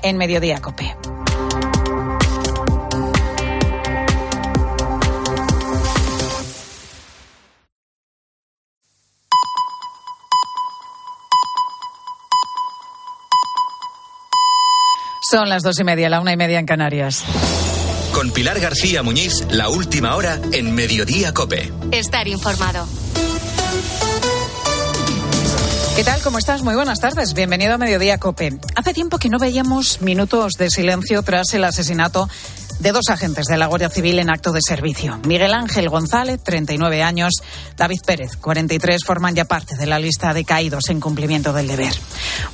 [0.02, 0.94] en Mediodía Cope.
[15.30, 17.22] Son las dos y media, la una y media en Canarias.
[18.12, 21.70] Con Pilar García Muñiz, la última hora en Mediodía Cope.
[21.92, 22.88] Estar informado.
[25.94, 26.20] ¿Qué tal?
[26.22, 26.62] ¿Cómo estás?
[26.62, 27.32] Muy buenas tardes.
[27.34, 28.58] Bienvenido a Mediodía Cope.
[28.74, 32.28] Hace tiempo que no veíamos minutos de silencio tras el asesinato
[32.80, 35.20] de dos agentes de la Guardia Civil en acto de servicio.
[35.24, 37.34] Miguel Ángel González, 39 años,
[37.76, 41.92] David Pérez, 43, forman ya parte de la lista de caídos en cumplimiento del deber.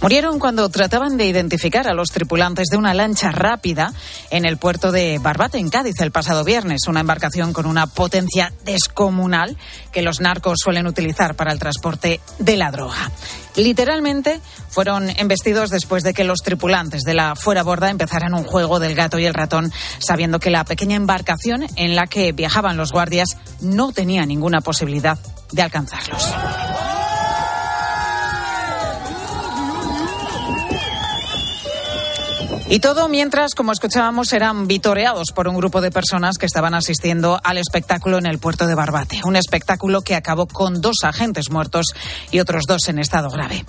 [0.02, 3.92] Murieron cuando trataban de identificar a los tripulantes de una lancha rápida
[4.30, 8.52] en el puerto de Barbate, en Cádiz, el pasado viernes, una embarcación con una potencia
[8.64, 9.56] descomunal
[9.92, 13.10] que los narcos suelen utilizar para el transporte de la droga.
[13.56, 18.78] Literalmente fueron embestidos después de que los tripulantes de la fuera borda empezaran un juego
[18.78, 22.92] del gato y el ratón, sabiendo que la pequeña embarcación en la que viajaban los
[22.92, 25.18] guardias no tenía ninguna posibilidad
[25.52, 26.34] de alcanzarlos.
[32.68, 37.40] Y todo mientras, como escuchábamos, eran vitoreados por un grupo de personas que estaban asistiendo
[37.44, 39.20] al espectáculo en el puerto de Barbate.
[39.24, 41.86] Un espectáculo que acabó con dos agentes muertos
[42.32, 43.64] y otros dos en estado grave.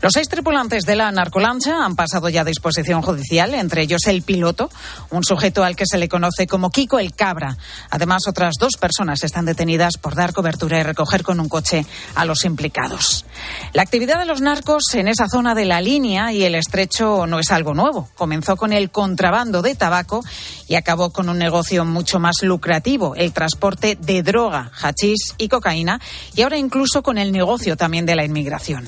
[0.00, 4.22] Los seis tripulantes de la narcolancha han pasado ya a disposición judicial, entre ellos el
[4.22, 4.70] piloto,
[5.10, 7.58] un sujeto al que se le conoce como Kiko el Cabra.
[7.90, 11.84] Además, otras dos personas están detenidas por dar cobertura y recoger con un coche
[12.14, 13.26] a los implicados.
[13.74, 17.40] La actividad de los narcos en esa zona de la línea y el estrecho no
[17.40, 20.24] es algo nuevo comenzó con el contrabando de tabaco
[20.66, 26.00] y acabó con un negocio mucho más lucrativo, el transporte de droga, hachís y cocaína,
[26.34, 28.86] y ahora incluso con el negocio también de la inmigración.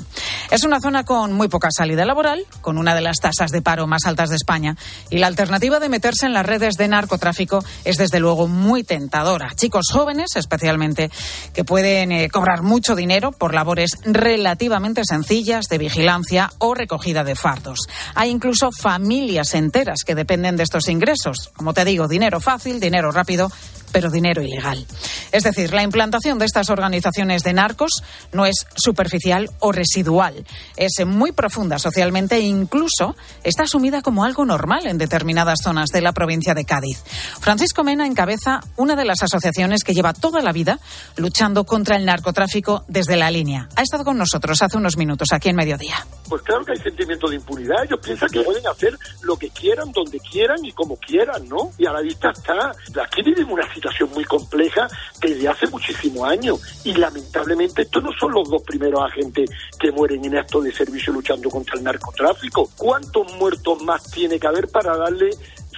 [0.50, 3.86] Es una zona con muy poca salida laboral, con una de las tasas de paro
[3.86, 4.76] más altas de España,
[5.08, 9.50] y la alternativa de meterse en las redes de narcotráfico es desde luego muy tentadora.
[9.54, 11.10] Chicos jóvenes, especialmente,
[11.54, 17.36] que pueden eh, cobrar mucho dinero por labores relativamente sencillas de vigilancia o recogida de
[17.36, 17.80] fardos.
[18.14, 21.50] Hay incluso familias enteras que dependen de estos ingresos.
[21.56, 23.50] Como te digo, dinero fácil, dinero rápido
[23.92, 24.84] pero dinero ilegal.
[25.32, 30.44] Es decir, la implantación de estas organizaciones de narcos no es superficial o residual,
[30.76, 36.00] es muy profunda socialmente e incluso está asumida como algo normal en determinadas zonas de
[36.00, 37.02] la provincia de Cádiz.
[37.40, 40.78] Francisco Mena encabeza una de las asociaciones que lleva toda la vida
[41.16, 43.68] luchando contra el narcotráfico desde la línea.
[43.76, 46.06] Ha estado con nosotros hace unos minutos aquí en Mediodía.
[46.28, 47.84] Pues claro que hay sentimiento de impunidad.
[47.84, 51.72] Ellos piensan que pueden hacer lo que quieran, donde quieran y como quieran, ¿no?
[51.78, 52.72] Y a la vista está.
[53.02, 54.86] Aquí vivimos una situación muy compleja
[55.20, 60.22] desde hace muchísimos años y lamentablemente estos no son los dos primeros agentes que mueren
[60.24, 62.68] en acto de servicio luchando contra el narcotráfico.
[62.76, 65.30] ¿Cuántos muertos más tiene que haber para darle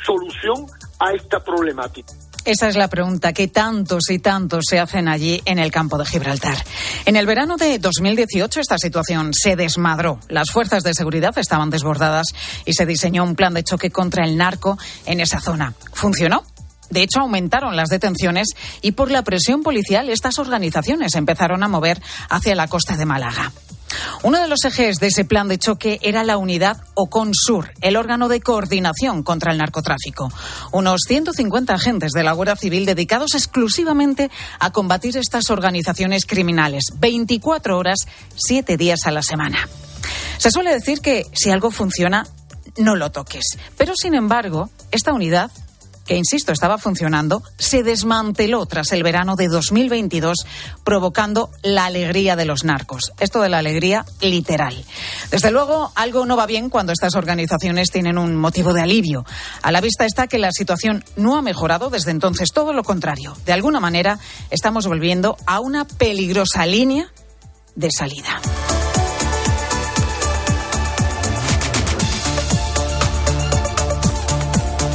[0.04, 0.66] solución
[0.98, 2.12] a esta problemática?
[2.44, 6.04] Esa es la pregunta que tantos y tantos se hacen allí en el campo de
[6.04, 6.56] Gibraltar.
[7.06, 10.18] En el verano de 2018 esta situación se desmadró.
[10.28, 12.26] Las fuerzas de seguridad estaban desbordadas
[12.64, 15.74] y se diseñó un plan de choque contra el narco en esa zona.
[15.92, 16.42] ¿Funcionó?
[16.92, 18.48] De hecho, aumentaron las detenciones
[18.82, 23.50] y por la presión policial estas organizaciones empezaron a mover hacia la costa de Málaga.
[24.22, 28.28] Uno de los ejes de ese plan de choque era la unidad OCONSUR, el órgano
[28.28, 30.30] de coordinación contra el narcotráfico.
[30.70, 37.78] Unos 150 agentes de la Guardia Civil dedicados exclusivamente a combatir estas organizaciones criminales, 24
[37.78, 38.00] horas,
[38.36, 39.66] 7 días a la semana.
[40.36, 42.26] Se suele decir que si algo funciona,
[42.76, 43.44] no lo toques.
[43.76, 45.50] Pero, sin embargo, esta unidad
[46.06, 50.46] que, insisto, estaba funcionando, se desmanteló tras el verano de 2022,
[50.84, 53.12] provocando la alegría de los narcos.
[53.18, 54.84] Esto de la alegría literal.
[55.30, 59.24] Desde luego, algo no va bien cuando estas organizaciones tienen un motivo de alivio.
[59.62, 63.36] A la vista está que la situación no ha mejorado desde entonces, todo lo contrario.
[63.44, 64.18] De alguna manera,
[64.50, 67.12] estamos volviendo a una peligrosa línea
[67.74, 68.40] de salida.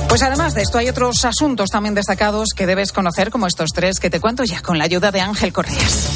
[0.09, 3.99] Pues además de esto hay otros asuntos también destacados que debes conocer, como estos tres
[3.99, 6.07] que te cuento ya con la ayuda de Ángel Correas.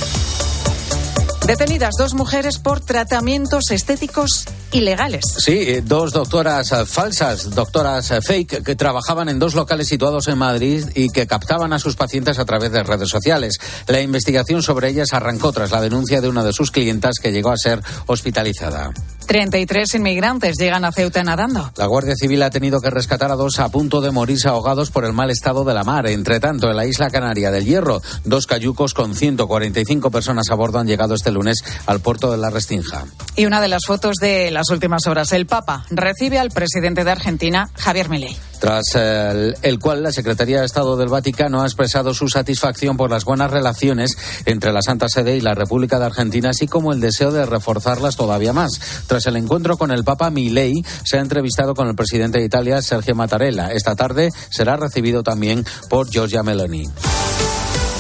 [1.46, 5.26] Detenidas dos mujeres por tratamientos estéticos ilegales.
[5.38, 10.28] Sí, eh, dos doctoras eh, falsas, doctoras eh, fake, que trabajaban en dos locales situados
[10.28, 13.58] en Madrid y que captaban a sus pacientes a través de redes sociales.
[13.88, 17.50] La investigación sobre ellas arrancó tras la denuncia de una de sus clientas que llegó
[17.50, 18.92] a ser hospitalizada.
[19.32, 21.72] 33 inmigrantes llegan a Ceuta nadando.
[21.78, 25.06] La Guardia Civil ha tenido que rescatar a dos a punto de morirse ahogados por
[25.06, 26.06] el mal estado de la mar.
[26.08, 30.80] Entre tanto, en la isla canaria del Hierro, dos cayucos con 145 personas a bordo
[30.80, 33.06] han llegado este lunes al puerto de la Restinja.
[33.38, 37.12] Y una de las fotos de las últimas horas, el Papa recibe al presidente de
[37.12, 42.28] Argentina, Javier Milei tras el, cual la Secretaría de Estado del Vaticano ha expresado su
[42.28, 46.68] satisfacción por las buenas relaciones entre la Santa Sede y la República de Argentina, así
[46.68, 48.80] como el deseo de reforzarlas todavía más.
[49.08, 52.84] Tras el encuentro con el Papa Milei, se ha entrevistado con el presidente de Italia,
[52.84, 53.72] Sergio Mattarella.
[53.72, 56.88] Esta tarde será recibido también por Giorgia Meloni.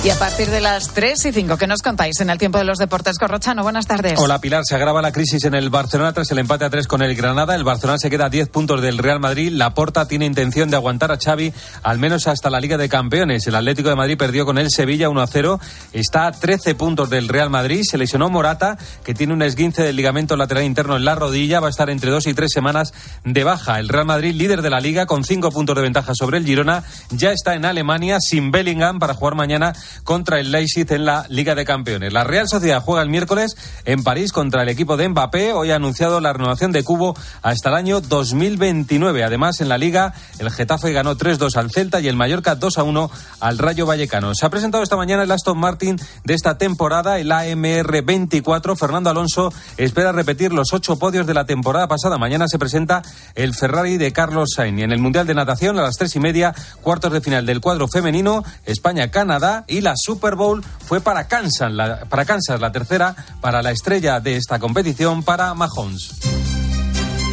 [0.04, 2.64] Y a partir de las 3 y 5, ¿qué nos contáis en el tiempo de
[2.64, 3.20] los deportes?
[3.20, 4.18] Corrochano, buenas tardes.
[4.18, 7.04] Hola Pilar, se agrava la crisis en el Barcelona tras el empate a 3 con
[7.04, 7.54] el Granada.
[7.54, 9.52] El Barcelona se queda a 10 puntos del Real Madrid.
[9.52, 13.45] La Porta tiene intención de aguantar a Xavi al menos hasta la Liga de Campeones.
[13.45, 15.60] El Atlético de Madrid perdió con el Sevilla 1 a 0.
[15.93, 17.84] Está a 13 puntos del Real Madrid.
[17.88, 21.60] Se lesionó Morata, que tiene un esguince del ligamento lateral interno en la rodilla.
[21.60, 22.91] Va a estar entre dos y tres semanas
[23.24, 23.80] de baja.
[23.80, 26.84] El Real Madrid, líder de la Liga, con 5 puntos de ventaja sobre el Girona,
[27.12, 31.55] ya está en Alemania sin Bellingham para jugar mañana contra el Leipzig en la Liga
[31.55, 32.13] de Campeones.
[32.13, 35.53] La Real Sociedad juega el miércoles en París contra el equipo de Mbappé.
[35.53, 39.23] Hoy ha anunciado la renovación de Cubo hasta el año 2029.
[39.23, 43.57] Además, en la Liga, el Getafe ganó 3-2 al Celta y el Mallorca 2-1 al
[43.57, 44.33] Rayo Vallecano.
[44.35, 48.75] Se ha presentado esta mañana el Aston Martin de esta temporada, el AMR 24.
[48.75, 52.17] Fernando Alonso espera repetir los ocho podios de la temporada pasada.
[52.17, 53.01] Mañana se presenta
[53.35, 54.79] el Ferrari de Carlos Sainz.
[54.79, 57.61] Y en el Mundial de Natación, a las tres y media, cuartos de final del
[57.61, 63.15] cuadro femenino, España-Canadá y la Super Bowl fue para Kansas, la, para Kansas, la tercera
[63.41, 66.11] para la estrella de esta competición, para Mahomes.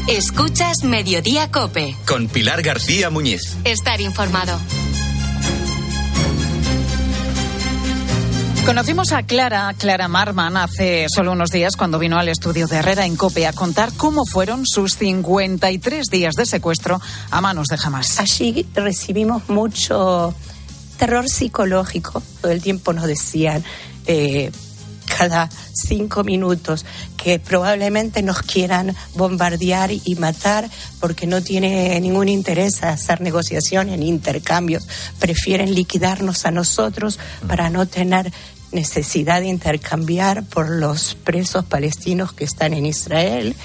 [0.09, 1.95] Escuchas Mediodía Cope.
[2.07, 3.57] Con Pilar García Muñiz.
[3.65, 4.59] Estar informado.
[8.69, 13.07] Conocimos a Clara, Clara Marman, hace solo unos días cuando vino al estudio de Herrera
[13.07, 18.21] en Cope a contar cómo fueron sus 53 días de secuestro a manos de Hamas.
[18.21, 20.35] Allí recibimos mucho
[20.99, 22.23] terror psicológico.
[22.43, 23.65] Todo el tiempo nos decían
[24.07, 24.51] eh,
[25.17, 26.85] cada cinco minutos
[27.17, 30.69] que probablemente nos quieran bombardear y matar
[31.01, 34.87] porque no tiene ningún interés hacer negociaciones ni intercambios.
[35.19, 38.31] Prefieren liquidarnos a nosotros para no tener
[38.73, 43.57] necesidad de intercambiar por los presos palestinos que están en Israel.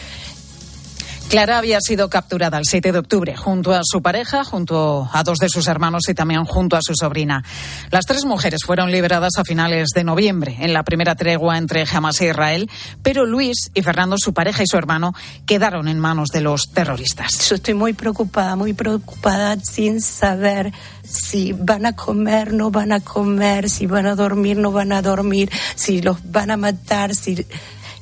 [1.34, 5.40] Clara había sido capturada el 7 de octubre junto a su pareja, junto a dos
[5.40, 7.44] de sus hermanos y también junto a su sobrina.
[7.90, 12.22] Las tres mujeres fueron liberadas a finales de noviembre en la primera tregua entre Hamas
[12.22, 12.70] e Israel,
[13.02, 15.16] pero Luis y Fernando, su pareja y su hermano,
[15.48, 17.50] quedaron en manos de los terroristas.
[17.50, 20.72] Yo estoy muy preocupada, muy preocupada sin saber
[21.04, 25.02] si van a comer, no van a comer, si van a dormir, no van a
[25.02, 27.44] dormir, si los van a matar, si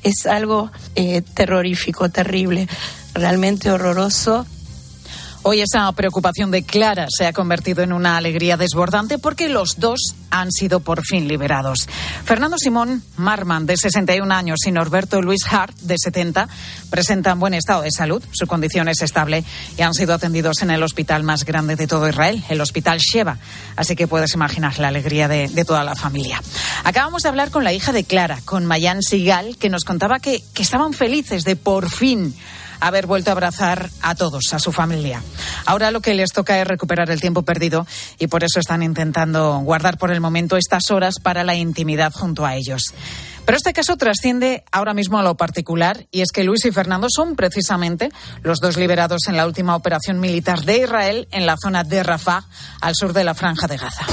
[0.02, 2.68] es algo eh, terrorífico, terrible
[3.14, 4.46] realmente horroroso.
[5.44, 10.14] Hoy esa preocupación de Clara se ha convertido en una alegría desbordante porque los dos
[10.30, 11.88] han sido por fin liberados.
[12.24, 16.48] Fernando Simón Marman, de 61 años, y Norberto Luis Hart, de 70,
[16.90, 18.22] presentan buen estado de salud.
[18.30, 19.42] Su condición es estable
[19.76, 23.38] y han sido atendidos en el hospital más grande de todo Israel, el Hospital Sheba.
[23.74, 26.40] Así que puedes imaginar la alegría de, de toda la familia.
[26.84, 30.40] Acabamos de hablar con la hija de Clara, con Mayan Sigal, que nos contaba que,
[30.54, 32.32] que estaban felices de por fin
[32.82, 35.22] haber vuelto a abrazar a todos, a su familia.
[35.66, 37.86] Ahora lo que les toca es recuperar el tiempo perdido
[38.18, 42.44] y por eso están intentando guardar por el momento estas horas para la intimidad junto
[42.44, 42.92] a ellos.
[43.44, 47.08] Pero este caso trasciende ahora mismo a lo particular y es que Luis y Fernando
[47.10, 48.10] son precisamente
[48.42, 52.44] los dos liberados en la última operación militar de Israel en la zona de Rafah,
[52.80, 54.06] al sur de la franja de Gaza.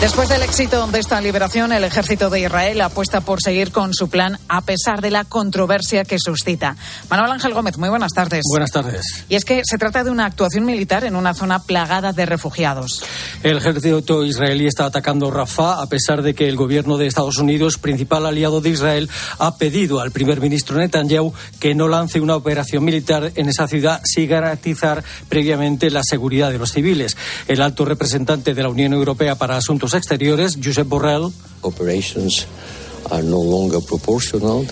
[0.00, 4.08] Después del éxito de esta liberación, el ejército de Israel apuesta por seguir con su
[4.08, 6.74] plan a pesar de la controversia que suscita.
[7.10, 8.44] Manuel Ángel Gómez, muy buenas tardes.
[8.48, 9.02] Buenas tardes.
[9.28, 13.02] Y es que se trata de una actuación militar en una zona plagada de refugiados.
[13.42, 17.76] El ejército israelí está atacando Rafah a pesar de que el gobierno de Estados Unidos,
[17.76, 22.84] principal aliado de Israel, ha pedido al primer ministro Netanyahu que no lance una operación
[22.84, 27.18] militar en esa ciudad sin garantizar previamente la seguridad de los civiles.
[27.48, 31.32] El alto representante de la Unión Europea para Asuntos Exteriores, Josep Borrell.
[31.62, 32.46] Operations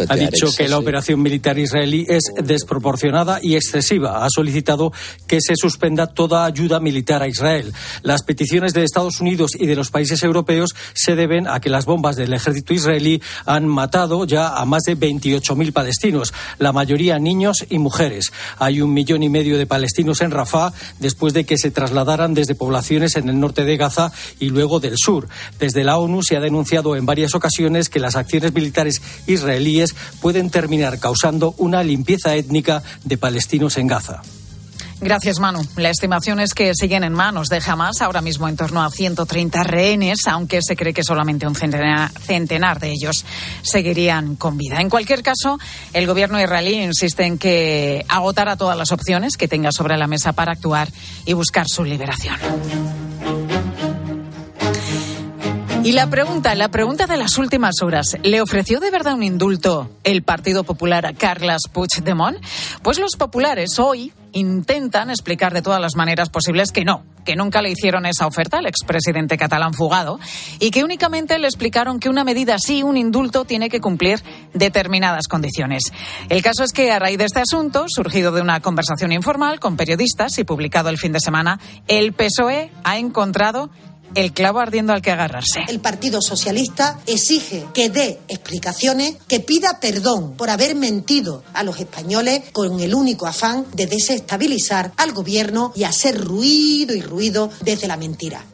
[0.09, 4.25] Ha dicho que la operación militar israelí es desproporcionada y excesiva.
[4.25, 4.93] Ha solicitado
[5.27, 7.73] que se suspenda toda ayuda militar a Israel.
[8.03, 11.85] Las peticiones de Estados Unidos y de los países europeos se deben a que las
[11.85, 17.67] bombas del ejército israelí han matado ya a más de 28.000 palestinos, la mayoría niños
[17.69, 18.33] y mujeres.
[18.59, 22.55] Hay un millón y medio de palestinos en Rafah después de que se trasladaran desde
[22.55, 25.29] poblaciones en el norte de Gaza y luego del sur.
[25.59, 30.51] Desde la ONU se ha denunciado en varias ocasiones que las acciones militares israelíes pueden
[30.51, 34.21] terminar causando una limpieza étnica de palestinos en Gaza.
[35.01, 35.63] Gracias, Manu.
[35.77, 39.63] La estimación es que siguen en manos de Hamas ahora mismo en torno a 130
[39.63, 43.25] rehenes, aunque se cree que solamente un centenar, de ellos
[43.63, 44.81] seguirían con vida.
[44.81, 45.59] En cualquier caso,
[45.95, 50.33] el gobierno israelí insiste en que agotara todas las opciones que tenga sobre la mesa
[50.33, 50.89] para actuar
[51.25, 52.37] y buscar su liberación.
[55.89, 59.91] Y la pregunta, la pregunta de las últimas horas, ¿le ofreció de verdad un indulto
[60.05, 62.37] el Partido Popular a Carles Puigdemont?
[62.83, 67.63] Pues los populares hoy intentan explicar de todas las maneras posibles que no, que nunca
[67.63, 70.21] le hicieron esa oferta al expresidente catalán fugado
[70.59, 74.23] y que únicamente le explicaron que una medida así, un indulto, tiene que cumplir
[74.53, 75.85] determinadas condiciones.
[76.29, 79.79] El caso es que a raíz de este asunto, surgido de una conversación informal con
[79.79, 83.71] periodistas y publicado el fin de semana, el PSOE ha encontrado
[84.15, 85.61] el clavo ardiendo al que agarrarse.
[85.69, 91.79] El Partido Socialista exige que dé explicaciones, que pida perdón por haber mentido a los
[91.79, 97.89] españoles con el único afán de desestabilizar al gobierno y hacer ruido y ruido desde
[97.89, 98.45] la mentira.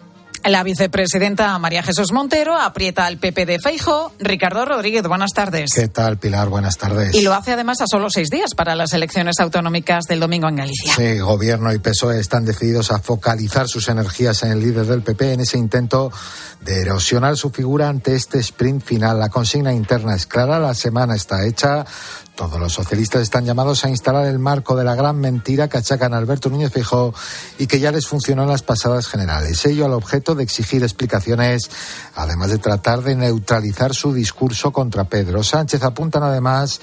[0.44, 4.12] La vicepresidenta María Jesús Montero aprieta al PP de Feijo.
[4.18, 5.70] Ricardo Rodríguez, buenas tardes.
[5.74, 6.50] ¿Qué tal, Pilar?
[6.50, 7.14] Buenas tardes.
[7.14, 10.56] Y lo hace además a solo seis días para las elecciones autonómicas del domingo en
[10.56, 10.92] Galicia.
[10.94, 15.32] Sí, Gobierno y PSOE están decididos a focalizar sus energías en el líder del PP
[15.32, 16.12] en ese intento
[16.60, 19.18] de erosionar su figura ante este sprint final.
[19.18, 21.86] La consigna interna es clara, la semana está hecha.
[22.34, 26.12] Todos los socialistas están llamados a instalar el marco de la gran mentira que achacan
[26.12, 27.14] a Alberto Núñez Feijóo
[27.58, 29.64] y que ya les funcionó en las pasadas generales.
[29.66, 31.70] Ello al objeto de exigir explicaciones,
[32.16, 35.84] además de tratar de neutralizar su discurso contra Pedro Sánchez.
[35.84, 36.80] Apuntan además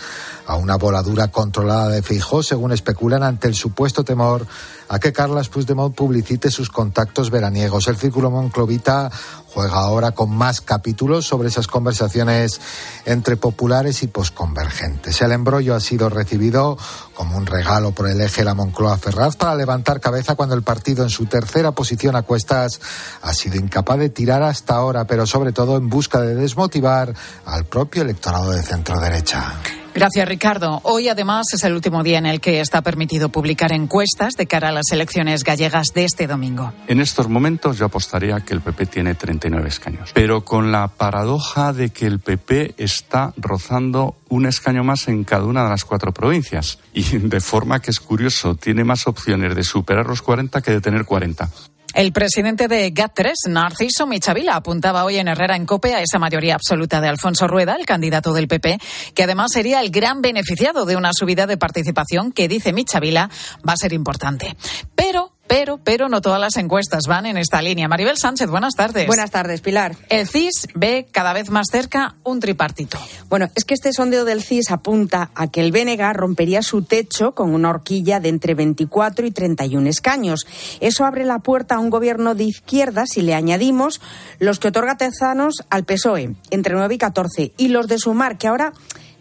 [0.52, 4.46] a una voladura controlada de Feijóo, según especulan ante el supuesto temor
[4.90, 7.88] a que Carlas Puigdemont publicite sus contactos veraniegos.
[7.88, 9.10] El Círculo Monclovita
[9.54, 12.60] juega ahora con más capítulos sobre esas conversaciones
[13.06, 15.22] entre populares y posconvergentes.
[15.22, 16.78] El embrollo ha sido recibido
[17.16, 21.04] como un regalo por el eje La Moncloa Ferraz para levantar cabeza cuando el partido
[21.04, 22.82] en su tercera posición a cuestas
[23.22, 27.14] ha sido incapaz de tirar hasta ahora, pero sobre todo en busca de desmotivar
[27.46, 29.54] al propio electorado de centro derecha.
[29.94, 30.80] Gracias, Ricardo.
[30.84, 34.70] Hoy, además, es el último día en el que está permitido publicar encuestas de cara
[34.70, 36.72] a las elecciones gallegas de este domingo.
[36.88, 41.74] En estos momentos yo apostaría que el PP tiene 39 escaños, pero con la paradoja
[41.74, 46.14] de que el PP está rozando un escaño más en cada una de las cuatro
[46.14, 46.80] provincias.
[46.94, 50.82] Y de forma que es curioso, tiene más opciones de superar los 40 que de
[50.82, 51.50] tener 40.
[51.94, 56.56] El presidente de GAT3, Narciso Michavila, apuntaba hoy en Herrera en COPE a esa mayoría
[56.56, 58.80] absoluta de Alfonso Rueda, el candidato del PP,
[59.14, 63.30] que además sería el gran beneficiado de una subida de participación que, dice Michavila,
[63.68, 64.56] va a ser importante.
[64.96, 67.90] Pero pero, pero no todas las encuestas van en esta línea.
[67.90, 69.06] Maribel Sánchez, buenas tardes.
[69.06, 69.98] Buenas tardes, Pilar.
[70.08, 72.98] El CIS ve cada vez más cerca un tripartito.
[73.28, 77.34] Bueno, es que este sondeo del CIS apunta a que el BNG rompería su techo
[77.34, 80.48] con una horquilla de entre 24 y 31 escaños.
[80.80, 84.00] Eso abre la puerta a un gobierno de izquierda si le añadimos
[84.40, 88.48] los que otorga Tezanos al PSOE, entre 9 y 14, y los de Sumar, que
[88.48, 88.72] ahora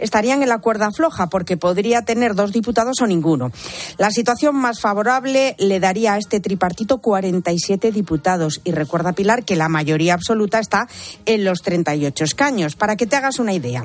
[0.01, 3.53] estarían en la cuerda floja porque podría tener dos diputados o ninguno.
[3.99, 9.57] La situación más favorable le daría a este tripartito 47 diputados y recuerda Pilar que
[9.57, 10.89] la mayoría absoluta está
[11.27, 12.77] en los 38 escaños.
[12.77, 13.85] Para que te hagas una idea.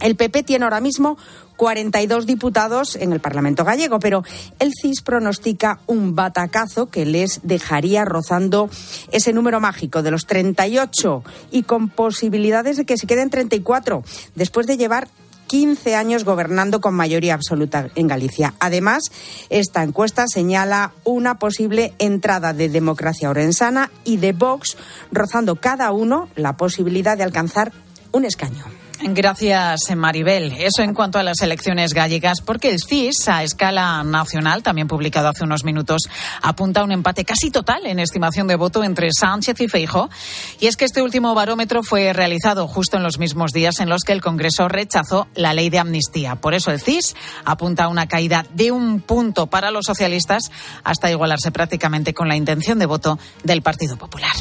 [0.00, 1.16] El PP tiene ahora mismo
[1.56, 4.22] 42 diputados en el Parlamento gallego, pero
[4.60, 8.70] el CIS pronostica un batacazo que les dejaría rozando
[9.10, 14.04] ese número mágico de los 38 y con posibilidades de que se queden 34
[14.36, 15.08] después de llevar
[15.48, 18.54] 15 años gobernando con mayoría absoluta en Galicia.
[18.60, 19.02] Además,
[19.50, 24.76] esta encuesta señala una posible entrada de democracia orensana y de Vox,
[25.10, 27.72] rozando cada uno la posibilidad de alcanzar
[28.12, 28.64] un escaño.
[29.00, 30.52] Gracias, Maribel.
[30.58, 35.28] Eso en cuanto a las elecciones gallegas, porque el CIS, a escala nacional, también publicado
[35.28, 36.02] hace unos minutos,
[36.42, 40.10] apunta a un empate casi total en estimación de voto entre Sánchez y Feijo.
[40.58, 44.02] Y es que este último barómetro fue realizado justo en los mismos días en los
[44.02, 46.36] que el Congreso rechazó la ley de amnistía.
[46.36, 50.50] Por eso el CIS apunta a una caída de un punto para los socialistas
[50.82, 54.32] hasta igualarse prácticamente con la intención de voto del Partido Popular.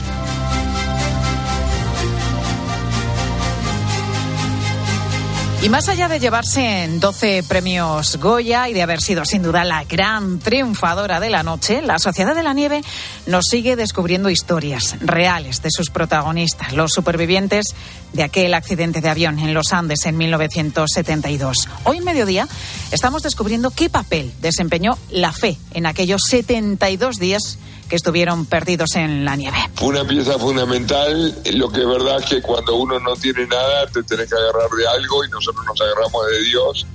[5.59, 9.63] Y más allá de llevarse en 12 premios Goya y de haber sido sin duda
[9.63, 12.81] la gran triunfadora de la noche, la Sociedad de la Nieve
[13.25, 17.73] nos sigue descubriendo historias reales de sus protagonistas, los supervivientes
[18.13, 21.67] de aquel accidente de avión en los Andes en 1972.
[21.85, 22.47] Hoy en mediodía
[22.91, 27.57] estamos descubriendo qué papel desempeñó la fe en aquellos 72 días
[27.89, 29.57] que estuvieron perdidos en la nieve.
[29.81, 31.35] Una pieza fundamental.
[31.53, 34.69] Lo que es verdad es que cuando uno no tiene nada, te tenés que agarrar
[34.69, 36.87] de algo y nosotros nos agarramos de Dios.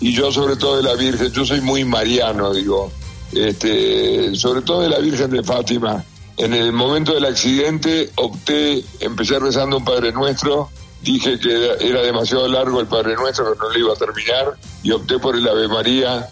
[0.00, 2.92] Y yo sobre todo de la Virgen, yo soy muy mariano, digo,
[3.32, 6.04] este, sobre todo de la Virgen de Fátima.
[6.36, 10.70] En el momento del accidente opté, empecé rezando un Padre Nuestro,
[11.02, 14.92] dije que era demasiado largo el Padre Nuestro, que no lo iba a terminar, y
[14.92, 16.28] opté por el Ave María,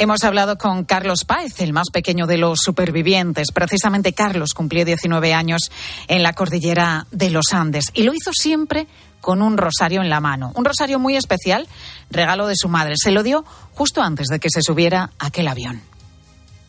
[0.00, 3.48] Hemos hablado con Carlos Páez, el más pequeño de los supervivientes.
[3.52, 5.62] Precisamente Carlos cumplió 19 años
[6.06, 8.86] en la cordillera de los Andes y lo hizo siempre
[9.20, 10.52] con un rosario en la mano.
[10.54, 11.66] Un rosario muy especial,
[12.12, 12.94] regalo de su madre.
[12.96, 13.44] Se lo dio
[13.74, 15.82] justo antes de que se subiera aquel avión.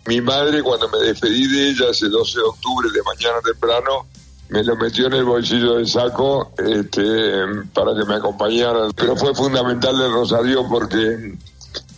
[0.08, 4.08] Mi madre, cuando me despedí de ella ese 12 de octubre de mañana temprano,
[4.50, 8.88] me lo metió en el bolsillo del saco este, para que me acompañara.
[8.96, 11.38] Pero fue fundamental el rosario porque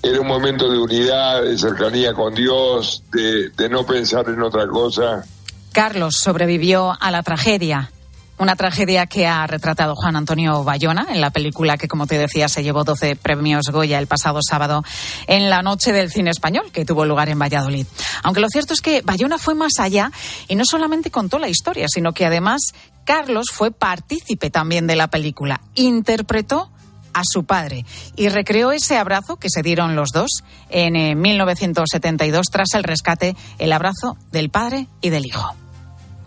[0.04, 5.24] era un momento de unidad, de cercanía con Dios, de, no pensar en otra cosa.
[5.72, 7.92] Carlos sobrevivió a la tragedia.
[8.40, 12.50] Una tragedia que ha retratado Juan Antonio Bayona en la película que, como te decía,
[12.50, 14.84] se llevó 12 premios Goya el pasado sábado
[15.28, 17.86] en la noche del cine español que tuvo lugar en Valladolid.
[18.24, 20.12] Aunque lo cierto es que Bayona fue más allá
[20.48, 22.62] y no solamente contó la historia, sino que además
[23.06, 25.62] Carlos fue partícipe también de la película.
[25.76, 26.72] Interpretó
[27.14, 27.86] a su padre
[28.16, 30.30] y recreó ese abrazo que se dieron los dos
[30.70, 35.56] en 1972 eh, tras el rescate, el abrazo del padre y del hijo.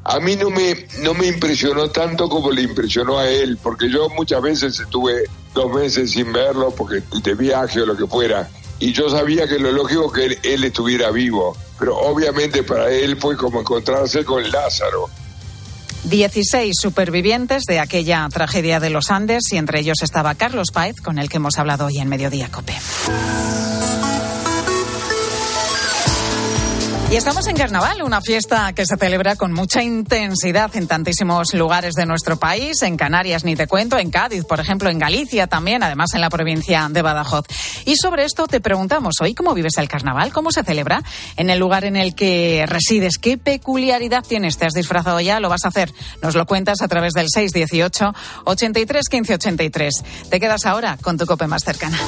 [0.05, 4.11] A mí no me, no me impresionó tanto como le impresionó a él, porque yo
[4.11, 5.25] muchas veces estuve
[5.55, 9.59] dos meses sin verlo, porque de viaje o lo que fuera, y yo sabía que
[9.59, 14.43] lo lógico que él, él estuviera vivo, pero obviamente para él fue como encontrarse con
[14.51, 15.09] Lázaro
[16.05, 21.19] 16 supervivientes de aquella tragedia de los Andes y entre ellos estaba Carlos Páez, con
[21.19, 22.75] el que hemos hablado hoy en Mediodía Cope.
[27.11, 31.95] Y estamos en Carnaval, una fiesta que se celebra con mucha intensidad en tantísimos lugares
[31.95, 35.85] de nuestro país, en Canarias ni te cuento, en Cádiz, por ejemplo, en Galicia también,
[35.85, 37.45] además en la provincia de Badajoz.
[37.85, 40.33] Y sobre esto te preguntamos hoy, ¿cómo vives el Carnaval?
[40.33, 41.05] ¿Cómo se celebra
[41.37, 43.19] en el lugar en el que resides?
[43.19, 44.59] ¿Qué peculiaridad tienes?
[44.59, 45.39] ¿Te has disfrazado ya?
[45.39, 45.93] ¿Lo vas a hacer?
[46.21, 48.13] Nos lo cuentas a través del 618
[48.45, 49.95] 83 15 83.
[50.31, 51.99] Te quedas ahora con tu cope más cercana.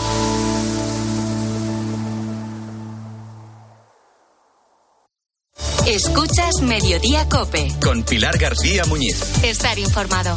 [5.87, 7.73] Escuchas Mediodía Cope.
[7.81, 9.23] Con Pilar García Muñiz.
[9.45, 10.35] Estar informado.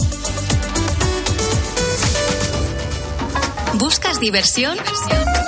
[3.74, 4.78] ¿Buscas diversión?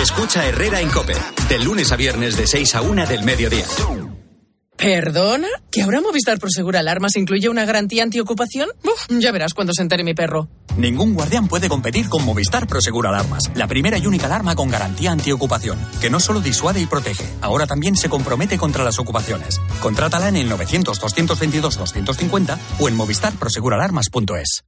[0.00, 1.14] Escucha Herrera en Cope,
[1.48, 3.64] de lunes a viernes de 6 a 1 del mediodía.
[4.76, 5.48] ¿Perdona?
[5.70, 8.70] ¿Que ahora Movistar Prosegur Alarmas incluye una garantía antiocupación?
[8.82, 10.48] Uf, ya verás cuando se entere mi perro.
[10.78, 15.10] Ningún guardián puede competir con Movistar Prosegur Alarmas, la primera y única alarma con garantía
[15.10, 19.60] antiocupación, que no solo disuade y protege, ahora también se compromete contra las ocupaciones.
[19.82, 24.64] Contrátala en el 900-222-250 o en movistarproseguralarmas.es.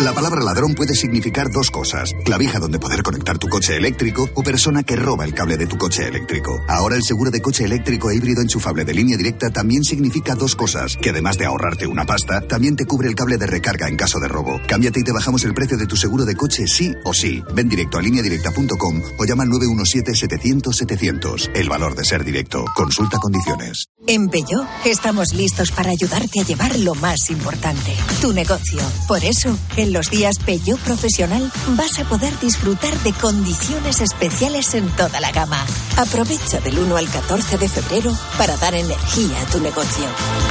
[0.00, 2.14] La palabra ladrón puede significar dos cosas.
[2.24, 5.78] Clavija donde poder conectar tu coche eléctrico o persona que roba el cable de tu
[5.78, 6.60] coche eléctrico.
[6.66, 10.56] Ahora el seguro de coche eléctrico e híbrido enchufable de línea directa también significa dos
[10.56, 10.96] cosas.
[10.96, 14.18] Que además de ahorrarte una pasta, también te cubre el cable de recarga en caso
[14.18, 14.60] de robo.
[14.66, 17.40] Cámbiate y te bajamos el precio de tu seguro de coche sí o sí.
[17.54, 21.52] Ven directo a lineadirecta.com o llama al 917-700-700.
[21.54, 22.64] El valor de ser directo.
[22.74, 23.90] Consulta condiciones.
[24.08, 28.80] En Peugeot estamos listos para ayudarte a llevar lo más importante, tu negocio.
[29.08, 34.88] Por eso, en los días Peugeot Profesional vas a poder disfrutar de condiciones especiales en
[34.96, 35.64] toda la gama.
[35.96, 40.04] Aprovecha del 1 al 14 de febrero para dar energía a tu negocio.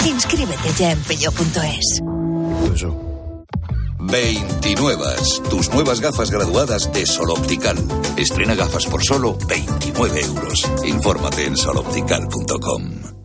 [0.05, 2.01] Inscríbete ya en peugeot.es.
[3.99, 5.05] 29.
[5.49, 7.77] Tus nuevas gafas graduadas de Sol Optical.
[8.17, 10.71] Estrena gafas por solo 29 euros.
[10.85, 13.22] Infórmate en soloptical.com.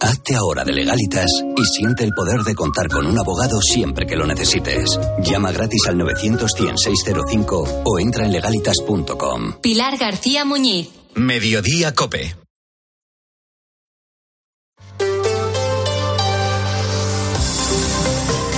[0.00, 4.16] Hazte ahora de legalitas y siente el poder de contar con un abogado siempre que
[4.16, 4.98] lo necesites.
[5.22, 9.60] Llama gratis al 900 605 o entra en legalitas.com.
[9.60, 10.88] Pilar García Muñiz.
[11.14, 12.34] Mediodía Cope.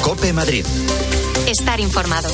[0.02, 0.64] Cope Madrid.
[1.48, 2.28] Estar informado.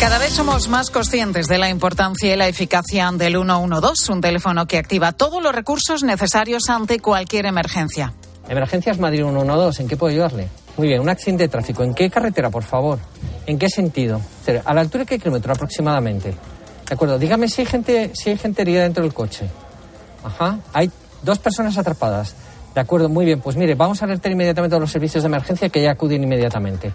[0.00, 4.64] Cada vez somos más conscientes de la importancia y la eficacia del 112, un teléfono
[4.66, 8.14] que activa todos los recursos necesarios ante cualquier emergencia.
[8.48, 10.48] Emergencias Madrid 112, ¿en qué puedo ayudarle?
[10.78, 11.82] Muy bien, un accidente de tráfico.
[11.82, 12.98] ¿En qué carretera, por favor?
[13.44, 14.22] ¿En qué sentido?
[14.64, 16.30] ¿A la altura de qué kilómetro aproximadamente?
[16.30, 19.50] De acuerdo, dígame si hay gente, si hay gente herida dentro del coche.
[20.24, 20.90] Ajá, hay
[21.22, 22.34] dos personas atrapadas.
[22.74, 23.42] De acuerdo, muy bien.
[23.42, 26.90] Pues mire, vamos a alertar inmediatamente a los servicios de emergencia que ya acuden inmediatamente.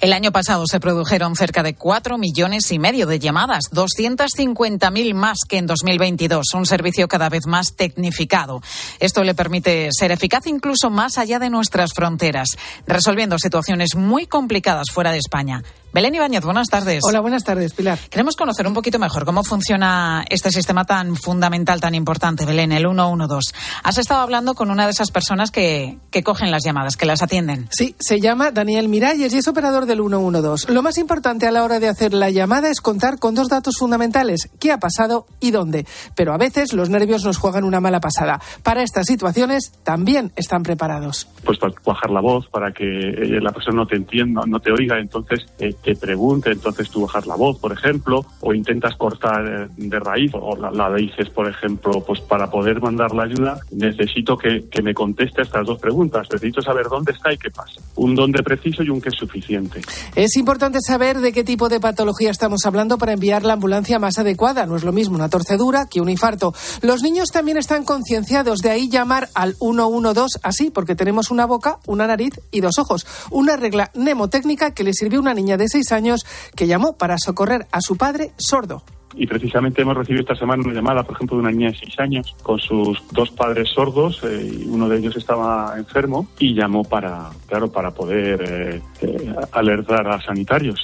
[0.00, 5.38] El año pasado se produjeron cerca de 4 millones y medio de llamadas, 250.000 más
[5.48, 8.62] que en 2022, un servicio cada vez más tecnificado.
[9.00, 12.48] Esto le permite ser eficaz incluso más allá de nuestras fronteras,
[12.86, 15.62] resolviendo situaciones muy complicadas fuera de España.
[15.94, 17.04] Belén Ibáñez, buenas tardes.
[17.08, 18.00] Hola, buenas tardes, Pilar.
[18.10, 22.82] Queremos conocer un poquito mejor cómo funciona este sistema tan fundamental, tan importante, Belén, el
[22.82, 23.54] 112.
[23.84, 27.22] Has estado hablando con una de esas personas que, que cogen las llamadas, que las
[27.22, 27.68] atienden.
[27.70, 30.72] Sí, se llama Daniel Miralles y es operador del 112.
[30.72, 33.76] Lo más importante a la hora de hacer la llamada es contar con dos datos
[33.78, 35.86] fundamentales, qué ha pasado y dónde.
[36.16, 38.40] Pero a veces los nervios nos juegan una mala pasada.
[38.64, 41.28] Para estas situaciones también están preparados.
[41.44, 44.72] Pues para cuajar la voz, para que eh, la persona no te entienda, no te
[44.72, 49.46] oiga, entonces eh, te pregunte, entonces tú bajas la voz, por ejemplo, o intentas cortar
[49.46, 54.36] eh, de raíz, o la, dices, por ejemplo, pues para poder mandar la ayuda necesito
[54.36, 56.26] que, que, me conteste estas dos preguntas.
[56.32, 57.80] Necesito saber dónde está y qué pasa.
[57.96, 59.80] Un dónde preciso y un qué suficiente.
[60.14, 64.18] Es importante saber de qué tipo de patología estamos hablando para enviar la ambulancia más
[64.18, 64.66] adecuada.
[64.66, 66.54] No es lo mismo una torcedura que un infarto.
[66.80, 71.78] Los niños también están concienciados, de ahí llamar al 112 así, porque tenemos una boca,
[71.86, 73.06] una nariz y dos ojos.
[73.30, 77.16] Una regla mnemotécnica que le sirvió a una niña de seis años que llamó para
[77.18, 78.84] socorrer a su padre sordo.
[79.16, 81.94] Y precisamente hemos recibido esta semana una llamada, por ejemplo, de una niña de seis
[81.98, 84.20] años con sus dos padres sordos.
[84.24, 89.34] Eh, y uno de ellos estaba enfermo y llamó para, claro, para poder eh, eh,
[89.52, 90.80] alertar a sanitarios.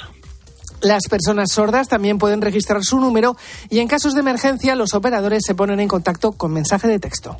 [0.81, 3.35] Las personas sordas también pueden registrar su número
[3.69, 7.37] y en casos de emergencia los operadores se ponen en contacto con mensaje de texto.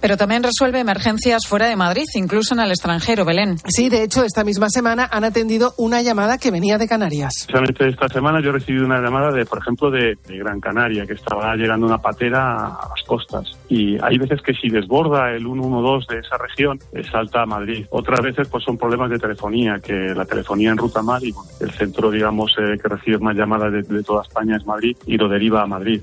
[0.00, 3.56] Pero también resuelve emergencias fuera de Madrid, incluso en el extranjero, Belén.
[3.66, 7.46] Sí, de hecho, esta misma semana han atendido una llamada que venía de Canarias.
[7.46, 11.06] Precisamente esta semana yo he recibido una llamada de, por ejemplo, de, de, Gran Canaria,
[11.06, 13.44] que estaba llegando una patera a las costas.
[13.68, 16.78] Y hay veces que si desborda el 112 de esa región,
[17.10, 17.86] salta a Madrid.
[17.90, 21.50] Otras veces pues son problemas de telefonía, que la telefonía en ruta mar y bueno,
[21.60, 25.16] el centro, digamos, eh, que recibe más llamadas de, de toda España es Madrid y
[25.16, 26.00] lo deriva a Madrid.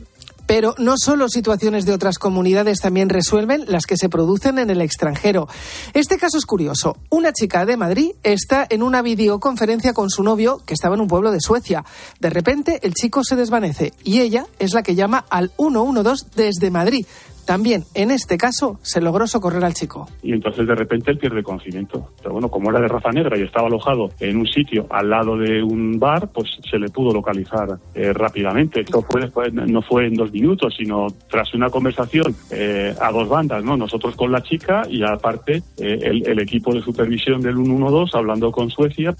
[0.48, 4.82] Pero no solo situaciones de otras comunidades también resuelven las que se producen en el
[4.82, 5.48] extranjero.
[5.93, 6.98] Este caso es curioso.
[7.10, 11.08] Una chica de Madrid está en una videoconferencia con su novio que estaba en un
[11.08, 11.86] pueblo de Suecia.
[12.20, 16.72] De repente el chico se desvanece y ella es la que llama al 112 desde
[16.72, 17.06] Madrid.
[17.48, 20.10] También, en este caso, se logró socorrer al chico.
[20.22, 22.10] Y entonces de repente él pierde conocimiento.
[22.18, 25.38] Pero bueno, como era de raza negra y estaba alojado en un sitio al lado
[25.38, 28.82] de un bar, pues se le pudo localizar eh, rápidamente.
[28.82, 33.30] Esto fue después, no fue en dos minutos, sino tras una conversación eh, a dos
[33.30, 33.78] bandas, ¿no?
[33.78, 38.52] Nosotros con la chica y aparte eh, el, el equipo de supervisión del 112 hablando
[38.52, 39.16] con Suecia.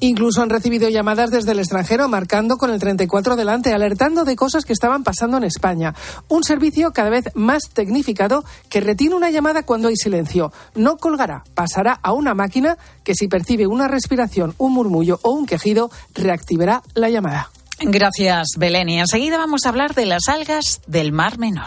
[0.00, 4.64] Incluso han recibido llamadas desde el extranjero marcando con el 34 delante, alertando de cosas
[4.64, 5.94] que estaban pasando en España.
[6.28, 10.52] Un servicio cada vez más tecnificado que retiene una llamada cuando hay silencio.
[10.74, 15.46] No colgará, pasará a una máquina que si percibe una respiración, un murmullo o un
[15.46, 17.50] quejido, reactivará la llamada.
[17.80, 18.88] Gracias, Belén.
[18.88, 21.66] Y enseguida vamos a hablar de las algas del Mar Menor.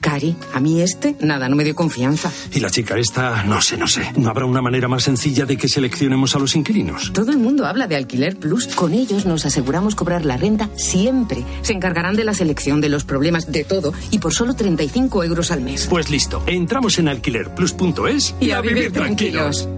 [0.00, 2.30] Cari, a mí este, nada, no me dio confianza.
[2.54, 4.12] Y la chica esta, no sé, no sé.
[4.16, 7.12] ¿No habrá una manera más sencilla de que seleccionemos a los inquilinos?
[7.12, 8.68] Todo el mundo habla de Alquiler Plus.
[8.76, 11.42] Con ellos nos aseguramos cobrar la renta siempre.
[11.62, 13.92] Se encargarán de la selección, de los problemas, de todo.
[14.12, 15.88] Y por solo 35 euros al mes.
[15.90, 16.44] Pues listo.
[16.46, 19.62] Entramos en alquilerplus.es y, y, a, vivir, vivir tranquilos.
[19.64, 19.77] tranquilos.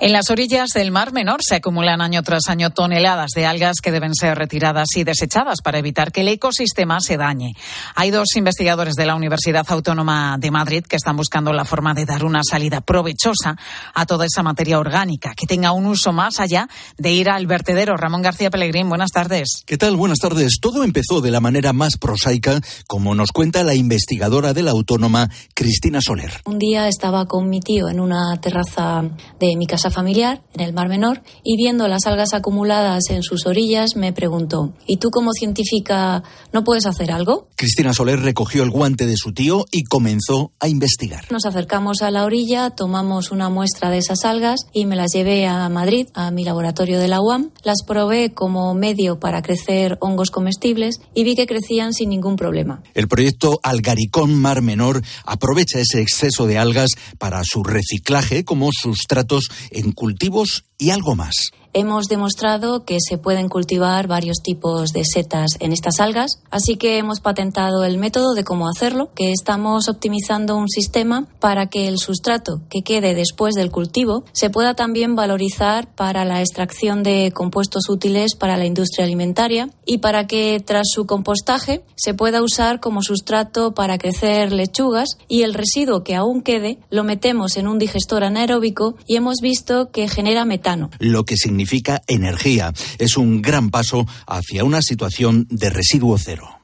[0.00, 3.90] En las orillas del Mar Menor se acumulan año tras año toneladas de algas que
[3.90, 7.54] deben ser retiradas y desechadas para evitar que el ecosistema se dañe.
[7.96, 12.04] Hay dos investigadores de la Universidad Autónoma de Madrid que están buscando la forma de
[12.04, 13.56] dar una salida provechosa
[13.92, 17.96] a toda esa materia orgánica, que tenga un uso más allá de ir al vertedero.
[17.96, 19.64] Ramón García Pellegrín, buenas tardes.
[19.66, 19.96] ¿Qué tal?
[19.96, 20.60] Buenas tardes.
[20.60, 25.28] Todo empezó de la manera más prosaica, como nos cuenta la investigadora de la Autónoma,
[25.54, 26.34] Cristina Soler.
[26.44, 29.02] Un día estaba con mi tío en una terraza
[29.40, 33.46] de mi casa familiar en el Mar Menor y viendo las algas acumuladas en sus
[33.46, 36.22] orillas me preguntó, ¿y tú como científica
[36.52, 37.48] no puedes hacer algo?
[37.56, 41.30] Cristina Soler recogió el guante de su tío y comenzó a investigar.
[41.30, 45.46] Nos acercamos a la orilla, tomamos una muestra de esas algas y me las llevé
[45.46, 47.50] a Madrid, a mi laboratorio de la UAM.
[47.62, 52.82] Las probé como medio para crecer hongos comestibles y vi que crecían sin ningún problema.
[52.94, 59.48] El proyecto Algaricón Mar Menor aprovecha ese exceso de algas para su reciclaje como sustratos
[59.70, 61.52] en cultivos y algo más.
[61.80, 66.98] Hemos demostrado que se pueden cultivar varios tipos de setas en estas algas, así que
[66.98, 71.98] hemos patentado el método de cómo hacerlo, que estamos optimizando un sistema para que el
[71.98, 77.88] sustrato que quede después del cultivo se pueda también valorizar para la extracción de compuestos
[77.88, 83.02] útiles para la industria alimentaria y para que tras su compostaje se pueda usar como
[83.02, 88.24] sustrato para crecer lechugas y el residuo que aún quede lo metemos en un digestor
[88.24, 90.90] anaeróbico y hemos visto que genera metano.
[90.98, 91.67] Lo que significa
[92.06, 92.72] energía.
[92.98, 96.57] Es un gran paso hacia una situación de residuo cero.